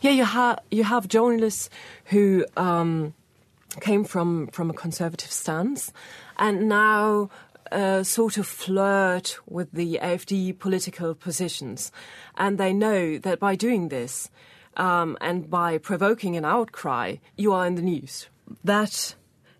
Yeah, 0.00 0.10
you 0.10 0.24
have 0.24 0.58
you 0.70 0.84
have 0.84 1.06
journalists 1.06 1.70
who 2.06 2.44
um, 2.56 3.14
came 3.80 4.04
from 4.04 4.48
from 4.48 4.70
a 4.70 4.74
conservative 4.74 5.30
stance, 5.30 5.92
and 6.38 6.68
now. 6.68 7.30
Uh, 7.70 8.02
sort 8.04 8.36
of 8.36 8.46
flirt 8.46 9.38
with 9.48 9.72
the 9.72 9.98
AfD 10.02 10.58
political 10.58 11.14
positions, 11.14 11.90
and 12.36 12.58
they 12.58 12.70
know 12.70 13.16
that 13.16 13.40
by 13.40 13.56
doing 13.56 13.88
this 13.88 14.28
um, 14.76 15.16
and 15.20 15.50
by 15.50 15.78
provoking 15.78 16.36
an 16.36 16.44
outcry, 16.44 17.16
you 17.36 17.52
are 17.52 17.66
in 17.66 17.74
the 17.74 17.82
news. 17.82 18.28
That 18.64 19.14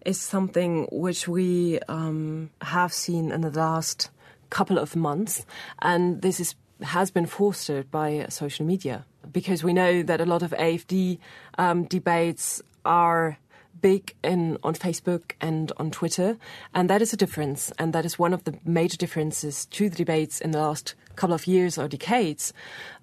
is 0.04 0.20
something 0.20 0.88
which 0.90 1.28
we 1.28 1.78
um, 1.88 2.50
have 2.60 2.92
seen 2.92 3.30
in 3.30 3.40
the 3.42 3.50
last 3.50 4.10
couple 4.50 4.78
of 4.78 4.96
months, 4.96 5.46
and 5.80 6.22
this 6.22 6.40
is 6.40 6.54
has 6.82 7.10
been 7.10 7.26
fostered 7.26 7.90
by 7.90 8.26
social 8.28 8.66
media 8.66 9.04
because 9.30 9.62
we 9.62 9.72
know 9.72 10.02
that 10.02 10.20
a 10.20 10.26
lot 10.26 10.42
of 10.42 10.50
AFD 10.50 11.18
um, 11.56 11.84
debates 11.84 12.60
are 12.84 13.38
big 13.80 14.14
in 14.22 14.58
on 14.62 14.74
Facebook 14.74 15.32
and 15.40 15.72
on 15.76 15.90
Twitter, 15.90 16.36
and 16.74 16.90
that 16.90 17.02
is 17.02 17.12
a 17.12 17.16
difference, 17.16 17.72
and 17.78 17.92
that 17.92 18.04
is 18.04 18.18
one 18.18 18.34
of 18.34 18.44
the 18.44 18.54
major 18.64 18.96
differences 18.96 19.66
to 19.66 19.88
the 19.88 19.96
debates 19.96 20.40
in 20.40 20.50
the 20.50 20.58
last 20.58 20.94
couple 21.16 21.34
of 21.34 21.46
years 21.46 21.78
or 21.78 21.88
decades. 21.88 22.52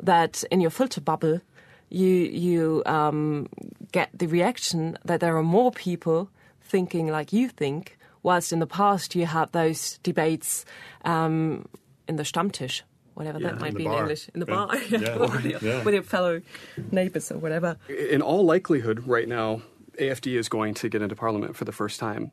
That 0.01 0.43
in 0.51 0.61
your 0.61 0.71
filter 0.71 1.01
bubble, 1.01 1.41
you 1.89 2.07
you 2.07 2.83
um, 2.85 3.47
get 3.91 4.09
the 4.13 4.27
reaction 4.27 4.97
that 5.05 5.19
there 5.19 5.35
are 5.37 5.43
more 5.43 5.71
people 5.71 6.29
thinking 6.61 7.07
like 7.07 7.33
you 7.33 7.49
think, 7.49 7.97
whilst 8.23 8.53
in 8.53 8.59
the 8.59 8.67
past 8.67 9.15
you 9.15 9.25
had 9.25 9.51
those 9.51 9.97
debates 10.03 10.65
um, 11.05 11.65
in 12.07 12.15
the 12.17 12.23
Stammtisch, 12.23 12.81
whatever 13.15 13.39
that 13.39 13.59
might 13.59 13.73
be 13.75 13.83
bar. 13.85 13.93
in 13.93 13.99
English, 14.01 14.29
in 14.33 14.39
the 14.39 14.45
Yeah. 14.49 14.55
bar, 14.55 14.77
Yeah. 14.89 15.17
with, 15.17 15.45
your, 15.45 15.59
Yeah. 15.61 15.83
with 15.83 15.93
your 15.93 16.03
fellow 16.03 16.41
neighbours 16.91 17.31
or 17.31 17.37
whatever. 17.39 17.77
in 17.89 18.21
all 18.21 18.45
likelihood, 18.45 19.07
right 19.07 19.27
now, 19.27 19.61
AFD 19.99 20.35
is 20.37 20.47
going 20.49 20.73
to 20.75 20.89
get 20.89 21.01
into 21.01 21.15
parliament 21.15 21.55
for 21.55 21.65
the 21.65 21.71
first 21.71 21.99
time. 21.99 22.31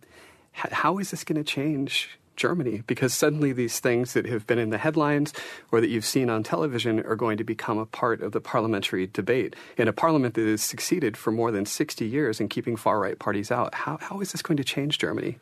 How 0.52 0.98
is 0.98 1.10
this 1.10 1.24
going 1.24 1.36
to 1.36 1.44
change 1.44 2.18
Germany? 2.36 2.82
Because 2.86 3.14
suddenly 3.14 3.52
these 3.52 3.80
things 3.80 4.12
that 4.12 4.26
have 4.26 4.46
been 4.46 4.58
in 4.58 4.70
the 4.70 4.78
headlines 4.78 5.32
or 5.72 5.80
that 5.80 5.88
you've 5.88 6.04
seen 6.04 6.30
on 6.30 6.42
television 6.42 7.00
are 7.00 7.16
going 7.16 7.38
to 7.38 7.44
become 7.44 7.78
a 7.78 7.86
part 7.86 8.20
of 8.20 8.32
the 8.32 8.40
parliamentary 8.40 9.06
debate 9.06 9.56
in 9.76 9.88
a 9.88 9.92
parliament 9.92 10.34
that 10.34 10.46
has 10.46 10.62
succeeded 10.62 11.16
for 11.16 11.30
more 11.30 11.50
than 11.50 11.66
60 11.66 12.06
years 12.06 12.40
in 12.40 12.48
keeping 12.48 12.76
far 12.76 13.00
right 13.00 13.18
parties 13.18 13.50
out. 13.50 13.74
How, 13.74 13.98
how 14.00 14.20
is 14.20 14.32
this 14.32 14.42
going 14.42 14.58
to 14.58 14.64
change 14.64 14.98
Germany? 14.98 15.38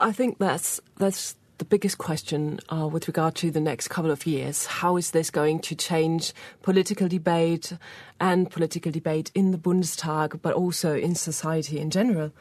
I 0.00 0.12
think 0.12 0.38
that's 0.38 0.80
that's 0.98 1.36
the 1.58 1.64
biggest 1.64 1.98
question 1.98 2.58
uh, 2.68 2.86
with 2.86 3.06
regard 3.06 3.34
to 3.36 3.50
the 3.50 3.60
next 3.60 3.88
couple 3.88 4.10
of 4.10 4.26
years. 4.26 4.66
How 4.66 4.96
is 4.96 5.12
this 5.12 5.30
going 5.30 5.60
to 5.60 5.74
change 5.74 6.32
political 6.62 7.08
debate 7.08 7.72
and 8.20 8.50
political 8.50 8.90
debate 8.90 9.30
in 9.34 9.52
the 9.52 9.58
Bundestag, 9.58 10.40
but 10.42 10.54
also 10.54 10.96
in 10.96 11.14
society 11.14 11.78
in 11.78 11.90
general? 11.90 12.32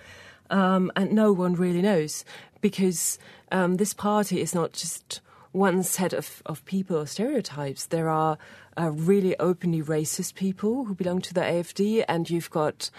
Um, 0.49 0.91
and 0.95 1.13
no 1.13 1.32
one 1.32 1.54
really 1.54 1.82
knows 1.82 2.26
because 2.63 3.19
um, 3.52 3.76
this 3.76 3.93
party 3.93 4.39
is 4.39 4.56
not 4.56 4.71
just 4.71 5.19
one 5.52 5.84
set 5.84 6.13
of, 6.13 6.41
of 6.45 6.63
people 6.63 6.97
or 6.97 7.06
stereotypes. 7.06 7.86
There 7.88 8.08
are 8.08 8.38
uh, 8.80 8.89
really 8.89 9.38
openly 9.38 9.82
racist 9.82 10.36
people 10.36 10.86
who 10.86 10.95
belong 10.95 11.21
to 11.23 11.34
the 11.34 11.41
AFD, 11.41 12.06
and 12.08 12.30
you've 12.30 12.49
got 12.49 12.89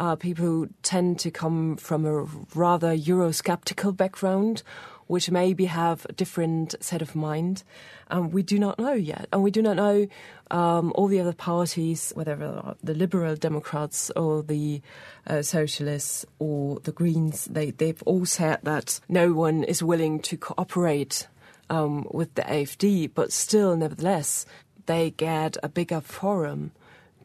uh, 0.00 0.16
people 0.16 0.44
who 0.44 0.70
tend 0.82 1.20
to 1.20 1.30
come 1.30 1.76
from 1.76 2.04
a 2.04 2.24
rather 2.54 2.96
Eurosceptical 2.96 3.96
background, 3.96 4.64
which 5.12 5.30
maybe 5.30 5.66
have 5.66 6.06
a 6.08 6.12
different 6.14 6.74
set 6.80 7.02
of 7.02 7.14
mind. 7.14 7.64
Um, 8.10 8.30
we 8.30 8.42
do 8.42 8.58
not 8.58 8.78
know 8.78 8.94
yet, 8.94 9.28
and 9.30 9.42
we 9.42 9.50
do 9.50 9.60
not 9.60 9.76
know 9.76 10.06
um, 10.50 10.90
all 10.94 11.06
the 11.06 11.20
other 11.20 11.34
parties, 11.34 12.12
whether 12.14 12.34
the 12.82 12.94
Liberal 12.94 13.36
Democrats 13.36 14.10
or 14.16 14.42
the 14.42 14.80
uh, 15.26 15.42
Socialists 15.42 16.24
or 16.38 16.80
the 16.80 16.92
Greens. 16.92 17.44
They 17.44 17.72
they've 17.72 18.02
all 18.06 18.24
said 18.24 18.60
that 18.62 19.00
no 19.06 19.34
one 19.34 19.64
is 19.64 19.82
willing 19.82 20.18
to 20.20 20.38
cooperate 20.38 21.28
um, 21.68 22.06
with 22.10 22.34
the 22.34 22.42
AfD, 22.48 23.10
but 23.14 23.32
still, 23.32 23.76
nevertheless, 23.76 24.46
they 24.86 25.10
get 25.10 25.58
a 25.62 25.68
bigger 25.68 26.00
forum 26.00 26.72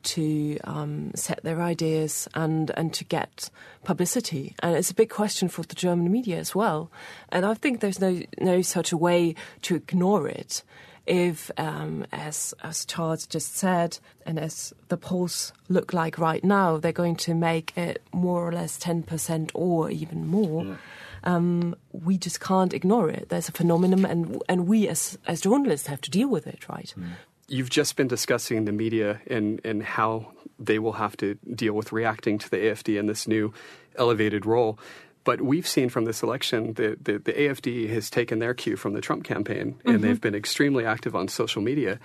to 0.07 0.57
um, 0.63 1.11
set 1.15 1.43
their 1.43 1.61
ideas 1.61 2.27
and, 2.33 2.71
and 2.77 2.93
to 2.93 3.03
get 3.03 3.49
publicity. 3.83 4.55
And 4.59 4.75
it's 4.75 4.91
a 4.91 4.95
big 4.95 5.09
question 5.09 5.47
for 5.49 5.63
the 5.63 5.75
German 5.75 6.11
media 6.11 6.37
as 6.37 6.55
well. 6.55 6.91
And 7.29 7.45
I 7.45 7.53
think 7.53 7.79
there's 7.79 8.01
no, 8.01 8.21
no 8.39 8.61
such 8.61 8.91
a 8.91 8.97
way 8.97 9.35
to 9.63 9.75
ignore 9.75 10.27
it. 10.27 10.63
If, 11.05 11.51
um, 11.57 12.05
as, 12.11 12.53
as 12.63 12.83
Charles 12.83 13.25
just 13.25 13.55
said, 13.55 13.97
and 14.25 14.37
as 14.37 14.73
the 14.89 14.97
polls 14.97 15.53
look 15.69 15.93
like 15.93 16.17
right 16.17 16.43
now, 16.43 16.77
they're 16.77 16.91
going 16.91 17.15
to 17.17 17.33
make 17.33 17.77
it 17.77 18.01
more 18.11 18.45
or 18.45 18.51
less 18.51 18.77
10% 18.77 19.51
or 19.53 19.89
even 19.89 20.27
more 20.27 20.77
um, 21.23 21.75
we 21.91 22.17
just 22.17 22.39
can't 22.39 22.73
ignore 22.73 23.09
it. 23.09 23.29
There's 23.29 23.49
a 23.49 23.51
phenomenon, 23.51 24.05
and 24.05 24.41
and 24.47 24.67
we 24.67 24.87
as 24.87 25.17
as 25.27 25.41
journalists 25.41 25.87
have 25.87 26.01
to 26.01 26.11
deal 26.11 26.29
with 26.29 26.47
it, 26.47 26.67
right? 26.69 26.93
You've 27.47 27.69
just 27.69 27.95
been 27.95 28.07
discussing 28.07 28.65
the 28.65 28.71
media 28.71 29.21
and, 29.27 29.61
and 29.63 29.81
how 29.81 30.33
they 30.59 30.79
will 30.79 30.93
have 30.93 31.15
to 31.17 31.35
deal 31.53 31.73
with 31.73 31.91
reacting 31.91 32.37
to 32.39 32.49
the 32.49 32.57
AFD 32.57 32.99
in 32.99 33.05
this 33.05 33.27
new 33.27 33.53
elevated 33.95 34.45
role. 34.45 34.77
But 35.23 35.41
we've 35.41 35.67
seen 35.67 35.89
from 35.89 36.05
this 36.05 36.23
election 36.23 36.73
that 36.73 37.03
the, 37.03 37.19
the 37.19 37.33
AFD 37.33 37.89
has 37.89 38.09
taken 38.09 38.39
their 38.39 38.53
cue 38.53 38.77
from 38.77 38.93
the 38.93 39.01
Trump 39.01 39.23
campaign 39.23 39.75
and 39.83 39.95
mm-hmm. 39.95 40.01
they've 40.01 40.21
been 40.21 40.35
extremely 40.35 40.85
active 40.85 41.15
on 41.15 41.27
social 41.27 41.61
media. 41.61 41.99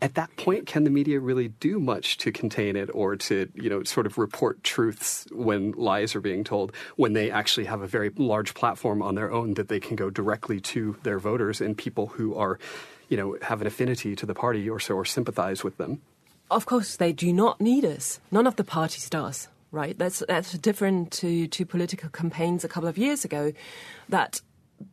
At 0.00 0.14
that 0.14 0.36
point, 0.36 0.66
can 0.66 0.84
the 0.84 0.90
media 0.90 1.18
really 1.18 1.48
do 1.48 1.80
much 1.80 2.18
to 2.18 2.30
contain 2.30 2.76
it 2.76 2.90
or 2.94 3.16
to, 3.16 3.50
you 3.54 3.68
know, 3.68 3.82
sort 3.82 4.06
of 4.06 4.18
report 4.18 4.62
truths 4.62 5.26
when 5.32 5.72
lies 5.72 6.14
are 6.14 6.20
being 6.20 6.44
told 6.44 6.72
when 6.94 7.14
they 7.14 7.32
actually 7.32 7.64
have 7.64 7.82
a 7.82 7.88
very 7.88 8.10
large 8.16 8.54
platform 8.54 9.02
on 9.02 9.16
their 9.16 9.32
own 9.32 9.54
that 9.54 9.66
they 9.66 9.80
can 9.80 9.96
go 9.96 10.08
directly 10.08 10.60
to 10.60 10.96
their 11.02 11.18
voters 11.18 11.60
and 11.60 11.76
people 11.76 12.06
who 12.06 12.36
are, 12.36 12.60
you 13.08 13.16
know, 13.16 13.36
have 13.42 13.60
an 13.60 13.66
affinity 13.66 14.14
to 14.16 14.26
the 14.26 14.34
party 14.34 14.68
or 14.68 14.78
so 14.78 14.94
or 14.94 15.04
sympathize 15.04 15.64
with 15.64 15.76
them? 15.78 16.00
Of 16.50 16.66
course, 16.66 16.96
they 16.96 17.12
do 17.12 17.32
not 17.32 17.60
need 17.60 17.84
us. 17.84 18.20
None 18.30 18.46
of 18.46 18.56
the 18.56 18.64
parties 18.64 19.10
does, 19.10 19.48
right? 19.70 19.98
That's 19.98 20.22
that's 20.26 20.52
different 20.52 21.10
to 21.20 21.46
to 21.46 21.66
political 21.66 22.08
campaigns 22.08 22.64
a 22.64 22.68
couple 22.68 22.88
of 22.88 22.96
years 22.96 23.24
ago, 23.24 23.52
that 24.08 24.40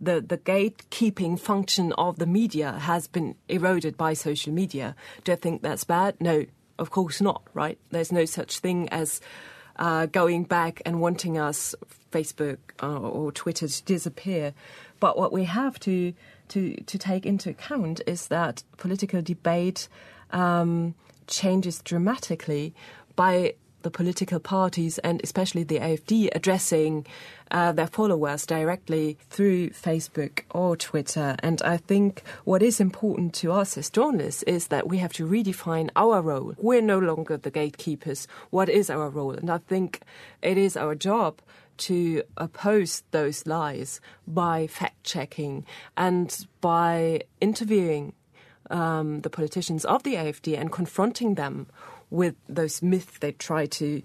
the 0.01 0.19
the 0.19 0.37
gatekeeping 0.37 1.39
function 1.39 1.93
of 1.93 2.19
the 2.19 2.25
media 2.25 2.73
has 2.73 3.07
been 3.07 3.35
eroded 3.47 3.95
by 3.95 4.13
social 4.13 4.51
media. 4.51 4.95
Do 5.23 5.31
I 5.31 5.35
think 5.35 5.61
that's 5.61 5.85
bad? 5.85 6.19
No, 6.19 6.45
of 6.77 6.91
course 6.91 7.21
not. 7.21 7.43
Right? 7.53 7.77
There's 7.89 8.11
no 8.11 8.25
such 8.25 8.59
thing 8.59 8.89
as 8.89 9.21
uh, 9.77 10.07
going 10.07 10.43
back 10.43 10.81
and 10.85 10.99
wanting 10.99 11.37
us, 11.37 11.75
Facebook 12.11 12.57
uh, 12.83 12.99
or 12.99 13.31
Twitter, 13.31 13.67
to 13.67 13.83
disappear. 13.83 14.53
But 14.99 15.17
what 15.17 15.31
we 15.31 15.45
have 15.45 15.79
to 15.81 16.13
to 16.49 16.75
to 16.75 16.97
take 16.97 17.25
into 17.25 17.49
account 17.49 18.01
is 18.07 18.27
that 18.27 18.63
political 18.77 19.21
debate 19.21 19.87
um, 20.31 20.95
changes 21.27 21.81
dramatically 21.81 22.73
by 23.15 23.53
the 23.85 23.91
political 23.91 24.39
parties 24.39 24.97
and 24.99 25.21
especially 25.23 25.63
the 25.63 25.77
AFD 25.77 26.29
addressing 26.33 27.05
uh, 27.51 27.71
their 27.71 27.85
followers 27.85 28.43
directly 28.47 29.15
through 29.29 29.69
Facebook 29.69 30.41
or 30.49 30.75
Twitter. 30.75 31.35
And 31.39 31.61
I 31.61 31.77
think 31.77 32.23
what 32.45 32.63
is 32.63 32.79
important 32.79 33.35
to 33.35 33.51
us 33.51 33.77
as 33.77 33.91
journalists 33.91 34.41
is 34.43 34.67
that 34.67 34.87
we 34.87 34.97
have 34.97 35.13
to 35.13 35.27
redefine 35.27 35.91
our 35.95 36.19
role. 36.19 36.55
We're 36.57 36.81
no 36.81 36.97
longer 36.97 37.37
the 37.37 37.51
gatekeepers. 37.51 38.27
What 38.49 38.69
is 38.69 38.89
our 38.89 39.07
role? 39.07 39.33
And 39.33 39.51
I 39.51 39.59
think 39.59 40.01
it 40.41 40.57
is 40.57 40.75
our 40.75 40.95
job 40.95 41.39
to 41.77 42.23
oppose 42.37 43.03
those 43.11 43.45
lies 43.45 44.01
by 44.27 44.67
fact 44.67 45.03
checking 45.03 45.65
and 45.97 46.47
by 46.61 47.21
interviewing 47.41 48.13
um, 48.69 49.21
the 49.21 49.29
politicians 49.29 49.85
of 49.85 50.03
the 50.03 50.15
AFD 50.15 50.59
and 50.59 50.71
confronting 50.71 51.35
them 51.35 51.67
with 52.09 52.35
those 52.47 52.81
myths 52.81 53.19
they 53.19 53.31
try 53.31 53.65
to 53.65 54.01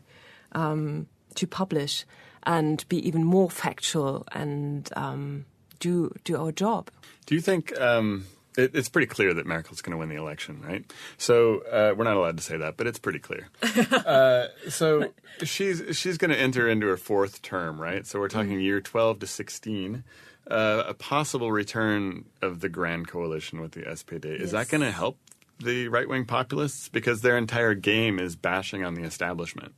um, 0.52 1.06
to 1.34 1.46
publish 1.46 2.04
and 2.44 2.84
be 2.88 3.06
even 3.06 3.24
more 3.24 3.50
factual 3.50 4.26
and 4.32 4.88
um, 4.96 5.44
do 5.78 6.12
do 6.24 6.36
our 6.36 6.52
job. 6.52 6.90
Do 7.26 7.34
you 7.34 7.40
think 7.40 7.78
um, 7.80 8.26
it, 8.56 8.74
it's 8.74 8.88
pretty 8.88 9.06
clear 9.06 9.34
that 9.34 9.46
Merkel's 9.46 9.82
going 9.82 9.92
to 9.92 9.98
win 9.98 10.08
the 10.08 10.16
election, 10.16 10.60
right? 10.62 10.84
So 11.18 11.60
uh, 11.70 11.94
we're 11.96 12.04
not 12.04 12.16
allowed 12.16 12.36
to 12.36 12.42
say 12.42 12.56
that, 12.56 12.76
but 12.76 12.86
it's 12.86 12.98
pretty 12.98 13.18
clear. 13.18 13.48
uh, 14.06 14.46
so 14.68 15.12
she's 15.42 15.82
she's 15.96 16.18
going 16.18 16.30
to 16.30 16.38
enter 16.38 16.68
into 16.68 16.86
her 16.86 16.96
fourth 16.96 17.42
term, 17.42 17.80
right? 17.80 18.06
So 18.06 18.18
we're 18.18 18.28
talking 18.28 18.52
mm-hmm. 18.52 18.60
year 18.60 18.80
twelve 18.80 19.18
to 19.20 19.26
sixteen. 19.26 20.04
Uh, 20.50 20.82
a 20.88 20.94
possible 20.94 21.52
return 21.52 22.24
of 22.42 22.58
the 22.58 22.68
Grand 22.68 23.06
Coalition 23.06 23.60
with 23.60 23.72
the 23.72 23.82
SPD. 23.82 24.40
Is 24.40 24.50
that 24.50 24.68
going 24.68 24.80
to 24.80 24.90
help 24.90 25.16
the 25.60 25.88
right 25.88 26.08
wing 26.08 26.24
populists 26.24 26.88
because 26.88 27.20
their 27.20 27.36
entire 27.36 27.74
game 27.74 28.18
is 28.18 28.36
bashing 28.36 28.84
on 28.84 28.94
the 28.94 29.02
establishment. 29.02 29.74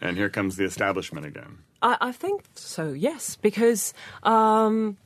And 0.00 0.16
here 0.16 0.28
comes 0.28 0.56
the 0.56 0.64
establishment 0.64 1.26
again. 1.26 1.58
I, 1.80 1.96
I 2.00 2.12
think 2.12 2.42
so, 2.54 2.92
yes, 2.92 3.36
because 3.36 3.94
um, 4.22 4.96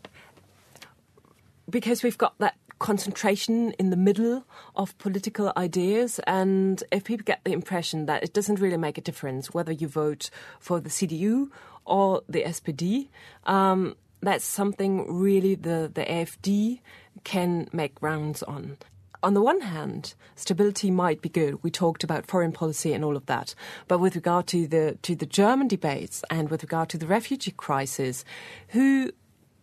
because 1.69 2.03
we've 2.03 2.19
got 2.19 2.37
that 2.39 2.57
concentration 2.81 3.71
in 3.79 3.91
the 3.91 3.97
middle 3.97 4.45
of 4.75 4.99
political 4.99 5.53
ideas. 5.57 6.19
And 6.27 6.83
if 6.91 7.05
people 7.05 7.25
get 7.25 7.45
the 7.45 7.53
impression 7.53 8.07
that 8.07 8.25
it 8.25 8.35
doesn't 8.35 8.59
really 8.59 8.77
make 8.77 8.99
a 8.99 9.01
difference 9.01 9.55
whether 9.55 9.71
you 9.71 9.87
vote 9.87 10.31
for 10.59 10.81
the 10.81 10.91
CDU 10.91 11.51
or 11.85 12.23
the 12.29 12.43
SPD, 12.43 13.09
um, 13.45 13.95
that's 14.21 14.45
something 14.45 15.15
really 15.15 15.55
the, 15.55 15.91
the 15.95 16.05
AFD 16.05 16.81
can 17.23 17.69
make 17.73 17.95
rounds 18.03 18.43
on 18.43 18.77
on 19.23 19.35
the 19.35 19.43
one 19.43 19.61
hand, 19.61 20.15
stability 20.35 20.91
might 20.91 21.21
be 21.21 21.29
good. 21.29 21.63
We 21.63 21.71
talked 21.71 22.03
about 22.03 22.27
foreign 22.27 22.53
policy 22.53 22.93
and 22.93 23.05
all 23.05 23.17
of 23.17 23.27
that. 23.27 23.55
But 23.89 23.99
with 23.99 24.15
regard 24.15 24.47
to 24.49 24.67
the 24.67 24.99
to 25.03 25.15
the 25.15 25.27
German 25.27 25.69
debates 25.69 26.25
and 26.31 26.49
with 26.49 26.63
regard 26.63 26.89
to 26.91 26.99
the 26.99 27.07
refugee 27.07 27.51
crisis, 27.51 28.25
who 28.69 29.13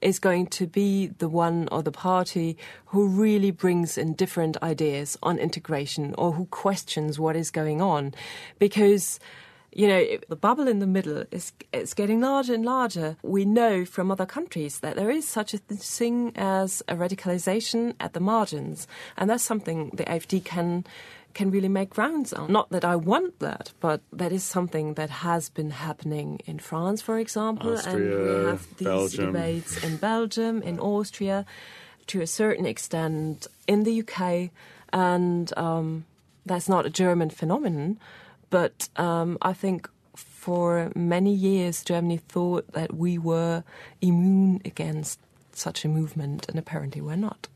is 0.02 0.20
going 0.20 0.48
to 0.48 0.68
be 0.68 1.08
the 1.08 1.30
one 1.30 1.68
or 1.72 1.82
the 1.82 1.92
party 1.92 2.58
who 2.88 3.08
really 3.08 3.52
brings 3.52 3.98
in 3.98 4.14
different 4.14 4.58
ideas 4.62 5.18
on 5.24 5.38
integration 5.38 6.14
or 6.18 6.34
who 6.34 6.46
questions 6.46 7.20
what 7.20 7.36
is 7.36 7.52
going 7.52 7.82
on? 7.82 8.14
Because 8.60 9.20
you 9.78 9.88
know, 9.88 10.04
the 10.28 10.36
bubble 10.36 10.68
in 10.68 10.80
the 10.80 10.88
middle 10.88 11.24
is 11.30 11.54
it's 11.72 11.94
getting 11.94 12.20
larger 12.20 12.56
and 12.56 12.66
larger. 12.66 13.16
We 13.22 13.46
know 13.46 13.86
from 13.86 14.10
other 14.10 14.26
countries 14.26 14.80
that 14.80 14.96
there 14.96 15.12
is 15.12 15.28
such 15.28 15.54
a 15.54 15.60
thing 15.60 16.32
as 16.36 16.82
a 16.88 16.96
radicalization 16.96 17.94
at 18.00 18.14
the 18.14 18.20
margins, 18.20 18.88
and 19.18 19.30
that's 19.30 19.44
something 19.44 19.92
the 19.94 20.06
AFD 20.06 20.44
can 20.44 20.84
can 21.38 21.52
really 21.52 21.69
make 21.69 22.00
rounds 22.00 22.34
on. 22.34 22.52
Not 22.52 22.71
that 22.71 22.84
I 22.84 22.95
want 22.95 23.38
that, 23.39 23.71
but 23.80 24.02
that 24.12 24.32
is 24.32 24.43
something 24.43 24.95
that 24.95 25.12
has 25.21 25.50
been 25.50 25.69
happening 25.69 26.41
in 26.47 26.58
France, 26.58 27.00
for 27.00 27.19
example, 27.19 27.73
Austria, 27.73 27.95
and 27.95 28.43
we 28.43 28.45
have 28.50 28.67
these 28.78 28.88
Belgium. 28.88 29.26
debates 29.28 29.84
in 29.84 29.97
Belgium, 29.97 30.63
in 30.63 30.80
Austria, 30.80 31.45
to 32.08 32.21
a 32.21 32.28
certain 32.28 32.65
extent 32.65 33.45
in 33.67 33.84
the 33.84 34.02
UK, 34.02 34.50
and 34.91 35.56
um, 35.56 36.06
that's 36.43 36.67
not 36.67 36.88
a 36.88 36.89
German 36.89 37.30
phenomenon. 37.30 38.00
But 38.50 38.89
um, 38.95 39.38
I 39.43 39.54
think 39.54 39.88
for 40.15 40.91
many 40.95 41.34
years, 41.36 41.84
Germany 41.84 42.17
thought 42.17 42.65
that 42.73 42.95
we 42.95 43.19
were 43.19 43.63
immune 44.02 44.60
against 44.65 45.19
such 45.54 45.86
a 45.86 45.88
movement, 45.88 46.50
and 46.50 46.58
apparently 46.58 47.00
we're 47.00 47.15
not. 47.30 47.47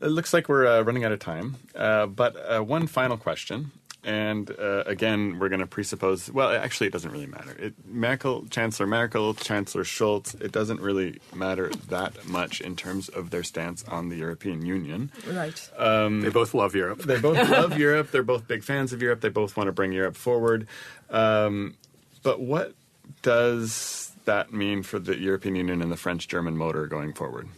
It 0.00 0.08
looks 0.08 0.32
like 0.32 0.48
we're 0.48 0.66
uh, 0.66 0.82
running 0.82 1.04
out 1.04 1.12
of 1.12 1.18
time. 1.18 1.56
Uh, 1.74 2.06
but 2.06 2.36
uh, 2.36 2.60
one 2.60 2.86
final 2.86 3.16
question. 3.16 3.72
And 4.04 4.48
uh, 4.56 4.84
again, 4.86 5.40
we're 5.40 5.48
going 5.48 5.60
to 5.60 5.66
presuppose. 5.66 6.30
Well, 6.30 6.52
actually, 6.52 6.86
it 6.86 6.92
doesn't 6.92 7.10
really 7.10 7.26
matter. 7.26 7.56
It, 7.58 7.74
Merkel, 7.84 8.46
Chancellor 8.50 8.86
Merkel, 8.86 9.34
Chancellor 9.34 9.82
Schulz. 9.82 10.36
It 10.36 10.52
doesn't 10.52 10.80
really 10.80 11.18
matter 11.34 11.70
that 11.88 12.24
much 12.28 12.60
in 12.60 12.76
terms 12.76 13.08
of 13.08 13.30
their 13.30 13.42
stance 13.42 13.82
on 13.88 14.08
the 14.08 14.14
European 14.14 14.64
Union. 14.64 15.10
Right. 15.28 15.70
Um, 15.76 16.20
they 16.20 16.28
both 16.28 16.54
love 16.54 16.76
Europe. 16.76 17.00
They 17.00 17.18
both 17.18 17.36
love 17.50 17.76
Europe. 17.76 18.12
They're 18.12 18.22
both 18.22 18.46
big 18.46 18.62
fans 18.62 18.92
of 18.92 19.02
Europe. 19.02 19.22
They 19.22 19.28
both 19.28 19.56
want 19.56 19.66
to 19.66 19.72
bring 19.72 19.90
Europe 19.90 20.14
forward. 20.14 20.68
Um, 21.10 21.74
but 22.22 22.38
what 22.38 22.74
does 23.22 24.12
that 24.24 24.52
mean 24.52 24.84
for 24.84 25.00
the 25.00 25.18
European 25.18 25.56
Union 25.56 25.82
and 25.82 25.90
the 25.90 25.96
French-German 25.96 26.56
motor 26.56 26.86
going 26.86 27.12
forward? 27.12 27.48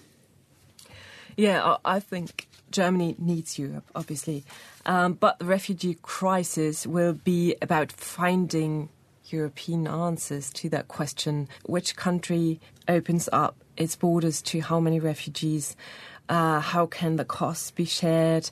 Yeah, 1.39 1.77
I 1.85 2.01
think 2.01 2.49
Germany 2.73 3.15
needs 3.17 3.61
Europe, 3.61 3.89
obviously. 3.95 4.43
Um, 4.85 5.13
but 5.13 5.39
the 5.39 5.45
refugee 5.45 5.97
crisis 6.03 6.85
will 6.85 7.13
be 7.13 7.55
about 7.63 7.93
finding 7.93 8.89
European 9.27 9.87
answers 9.87 10.51
to 10.55 10.69
that 10.71 10.89
question. 10.89 11.49
Which 11.65 11.95
country 11.95 12.61
opens 12.89 13.29
up 13.33 13.55
its 13.77 13.95
borders 13.95 14.43
to 14.51 14.59
how 14.59 14.81
many 14.81 14.99
refugees? 14.99 15.77
Uh, 16.29 16.59
how 16.59 16.87
can 16.87 17.15
the 17.15 17.25
costs 17.25 17.71
be 17.71 17.85
shared? 17.85 18.51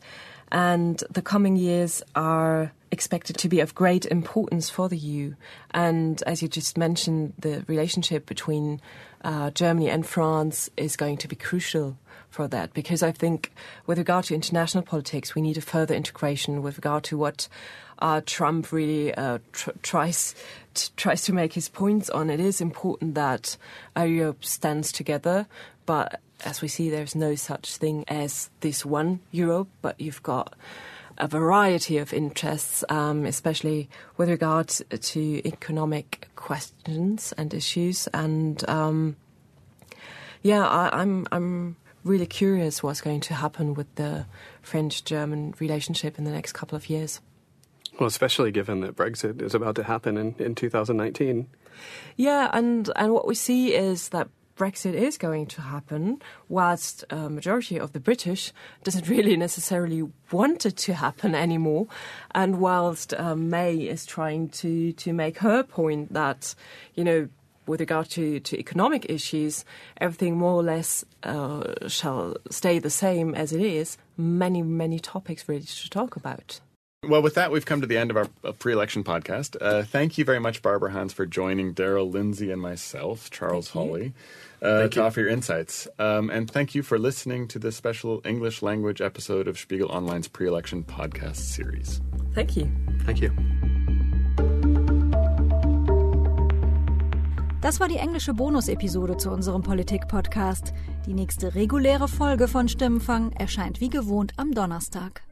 And 0.53 1.03
the 1.11 1.22
coming 1.22 1.57
years 1.57 2.05
are 2.14 2.70
expected 2.92 3.37
to 3.38 3.49
be 3.49 3.59
of 3.59 3.75
great 3.75 4.07
importance 4.07 4.70
for 4.70 4.88
the 4.88 4.96
EU. 4.96 5.35
And 5.72 6.22
as 6.22 6.40
you 6.40 6.46
just 6.46 6.79
mentioned, 6.79 7.33
the 7.37 7.64
relationship 7.66 8.27
between 8.27 8.81
uh, 9.25 9.51
Germany 9.51 9.90
and 9.90 10.07
France 10.07 10.70
is 10.77 10.94
going 10.94 11.16
to 11.16 11.27
be 11.27 11.35
crucial 11.35 11.99
for 12.30 12.48
that 12.48 12.74
because 12.74 13.02
I 13.02 13.12
think 13.12 13.52
with 13.86 13.98
regard 13.98 14.26
to 14.26 14.34
international 14.34 14.84
politics, 14.84 15.34
we 15.34 15.42
need 15.42 15.56
a 15.56 15.62
further 15.62 15.94
integration 15.94 16.62
with 16.62 16.76
regard 16.76 17.04
to 17.04 17.18
what 17.18 17.48
uh, 17.98 18.20
Trump 18.26 18.72
really 18.72 19.14
uh, 19.14 19.38
tr- 19.52 19.70
tries 19.82 20.34
t- 20.74 20.90
tries 20.96 21.22
to 21.22 21.32
make 21.32 21.54
his 21.54 21.68
points 21.68 22.10
on. 22.10 22.28
It 22.28 22.40
is 22.40 22.60
important 22.60 23.14
that 23.14 23.56
Europe 23.96 24.44
stands 24.44 24.92
together, 24.92 25.46
but 25.86 26.20
as 26.44 26.60
we 26.60 26.68
see, 26.68 26.90
there's 26.90 27.14
no 27.14 27.34
such 27.34 27.76
thing 27.76 28.04
as 28.08 28.50
this 28.60 28.84
one 28.84 29.20
Europe, 29.30 29.68
but 29.80 29.98
you've 30.00 30.22
got 30.22 30.54
a 31.18 31.26
variety 31.26 31.98
of 31.98 32.12
interests, 32.12 32.84
um, 32.88 33.24
especially 33.24 33.88
with 34.16 34.28
regard 34.28 34.68
to 34.68 35.48
economic 35.48 36.28
questions 36.36 37.32
and 37.38 37.54
issues. 37.54 38.06
And 38.08 38.68
um, 38.68 39.16
yeah, 40.42 40.66
I, 40.66 41.00
I'm 41.00 41.26
I'm 41.32 41.76
really 42.07 42.27
curious 42.27 42.83
what's 42.83 43.01
going 43.01 43.21
to 43.21 43.35
happen 43.35 43.75
with 43.75 43.92
the 43.97 44.27
French 44.62 45.05
German 45.05 45.55
relationship 45.59 46.19
in 46.19 46.25
the 46.25 46.31
next 46.31 46.53
couple 46.53 46.77
of 46.77 46.88
years. 46.88 47.21
Well, 47.99 48.07
especially 48.07 48.51
given 48.51 48.81
that 48.81 48.95
Brexit 48.95 49.40
is 49.40 49.55
about 49.55 49.75
to 49.77 49.85
happen 49.85 50.16
in, 50.16 50.35
in 50.38 50.55
2019. 50.55 51.49
Yeah, 52.16 52.51
and, 52.53 52.90
and 52.97 53.12
what 53.12 53.27
we 53.27 53.35
see 53.35 53.75
is 53.75 54.11
that 54.11 54.29
Brexit 54.57 54.95
is 54.95 55.19
going 55.19 55.47
to 55.47 55.61
happen, 55.61 56.23
whilst 56.49 57.05
a 57.11 57.29
majority 57.29 57.79
of 57.79 57.92
the 57.92 58.01
British 58.01 58.53
doesn't 58.85 59.09
really 59.16 59.37
necessarily 59.37 60.09
want 60.33 60.64
it 60.64 60.77
to 60.79 60.95
happen 60.95 61.35
anymore, 61.35 61.88
and 62.35 62.59
whilst 62.59 63.12
uh, 63.14 63.37
May 63.37 63.77
is 63.77 64.07
trying 64.07 64.49
to 64.51 64.92
to 64.92 65.12
make 65.12 65.38
her 65.38 65.62
point 65.62 66.14
that 66.14 66.55
you 66.95 67.05
know 67.05 67.29
with 67.66 67.81
regard 67.81 68.09
to, 68.11 68.40
to 68.40 68.59
economic 68.59 69.09
issues, 69.09 69.64
everything 69.98 70.37
more 70.37 70.55
or 70.55 70.62
less 70.62 71.05
uh, 71.22 71.88
shall 71.88 72.37
stay 72.50 72.79
the 72.79 72.90
same 72.90 73.35
as 73.35 73.52
it 73.52 73.61
is. 73.61 73.98
Many, 74.16 74.62
many 74.62 74.98
topics 74.98 75.48
really 75.48 75.62
to 75.62 75.90
talk 75.90 76.16
about. 76.16 76.61
Well, 77.02 77.22
with 77.22 77.35
that, 77.35 77.52
we've 77.52 77.66
come 77.66 77.81
to 77.81 77.87
the 77.87 77.96
end 77.96 78.11
of 78.11 78.16
our 78.16 78.52
pre 78.55 78.72
election 78.72 79.05
podcast. 79.05 79.57
Uh, 79.61 79.83
thank 79.83 80.18
you 80.18 80.24
very 80.24 80.40
much, 80.40 80.62
Barbara 80.62 80.90
Hans, 80.90 81.12
for 81.12 81.26
joining 81.26 81.74
Daryl 81.74 82.11
Lindsay 82.11 82.50
and 82.50 82.61
myself, 82.61 83.31
Charles 83.31 83.70
Hawley, 83.70 84.12
uh, 84.61 84.88
to 84.88 85.02
offer 85.02 85.20
your 85.20 85.29
insights. 85.29 85.87
Um, 85.98 86.31
and 86.31 86.50
thank 86.50 86.74
you 86.74 86.83
for 86.83 86.98
listening 86.98 87.48
to 87.48 87.59
this 87.59 87.76
special 87.76 88.22
English 88.24 88.62
language 88.62 89.00
episode 89.00 89.46
of 89.46 89.59
Spiegel 89.59 89.88
Online's 89.88 90.29
pre 90.29 90.48
election 90.48 90.83
podcast 90.83 91.37
series. 91.37 92.00
Thank 92.35 92.57
you. 92.57 92.70
Thank 93.05 93.20
you. 93.20 93.65
Das 97.66 97.81
war 97.81 97.88
die 97.88 97.96
englische 97.96 98.33
Bonus-Episode 98.33 99.16
zu 99.16 99.29
unserem 99.29 99.61
Politik-Podcast. 99.61 100.72
Die 101.05 101.14
nächste 101.14 101.57
reguläre 101.57 102.07
Folge 102.07 102.46
von 102.46 102.68
Stimmenfang 102.68 103.33
erscheint 103.33 103.81
wie 103.81 103.88
gewohnt 103.88 104.35
am 104.37 104.52
Donnerstag. 104.52 105.24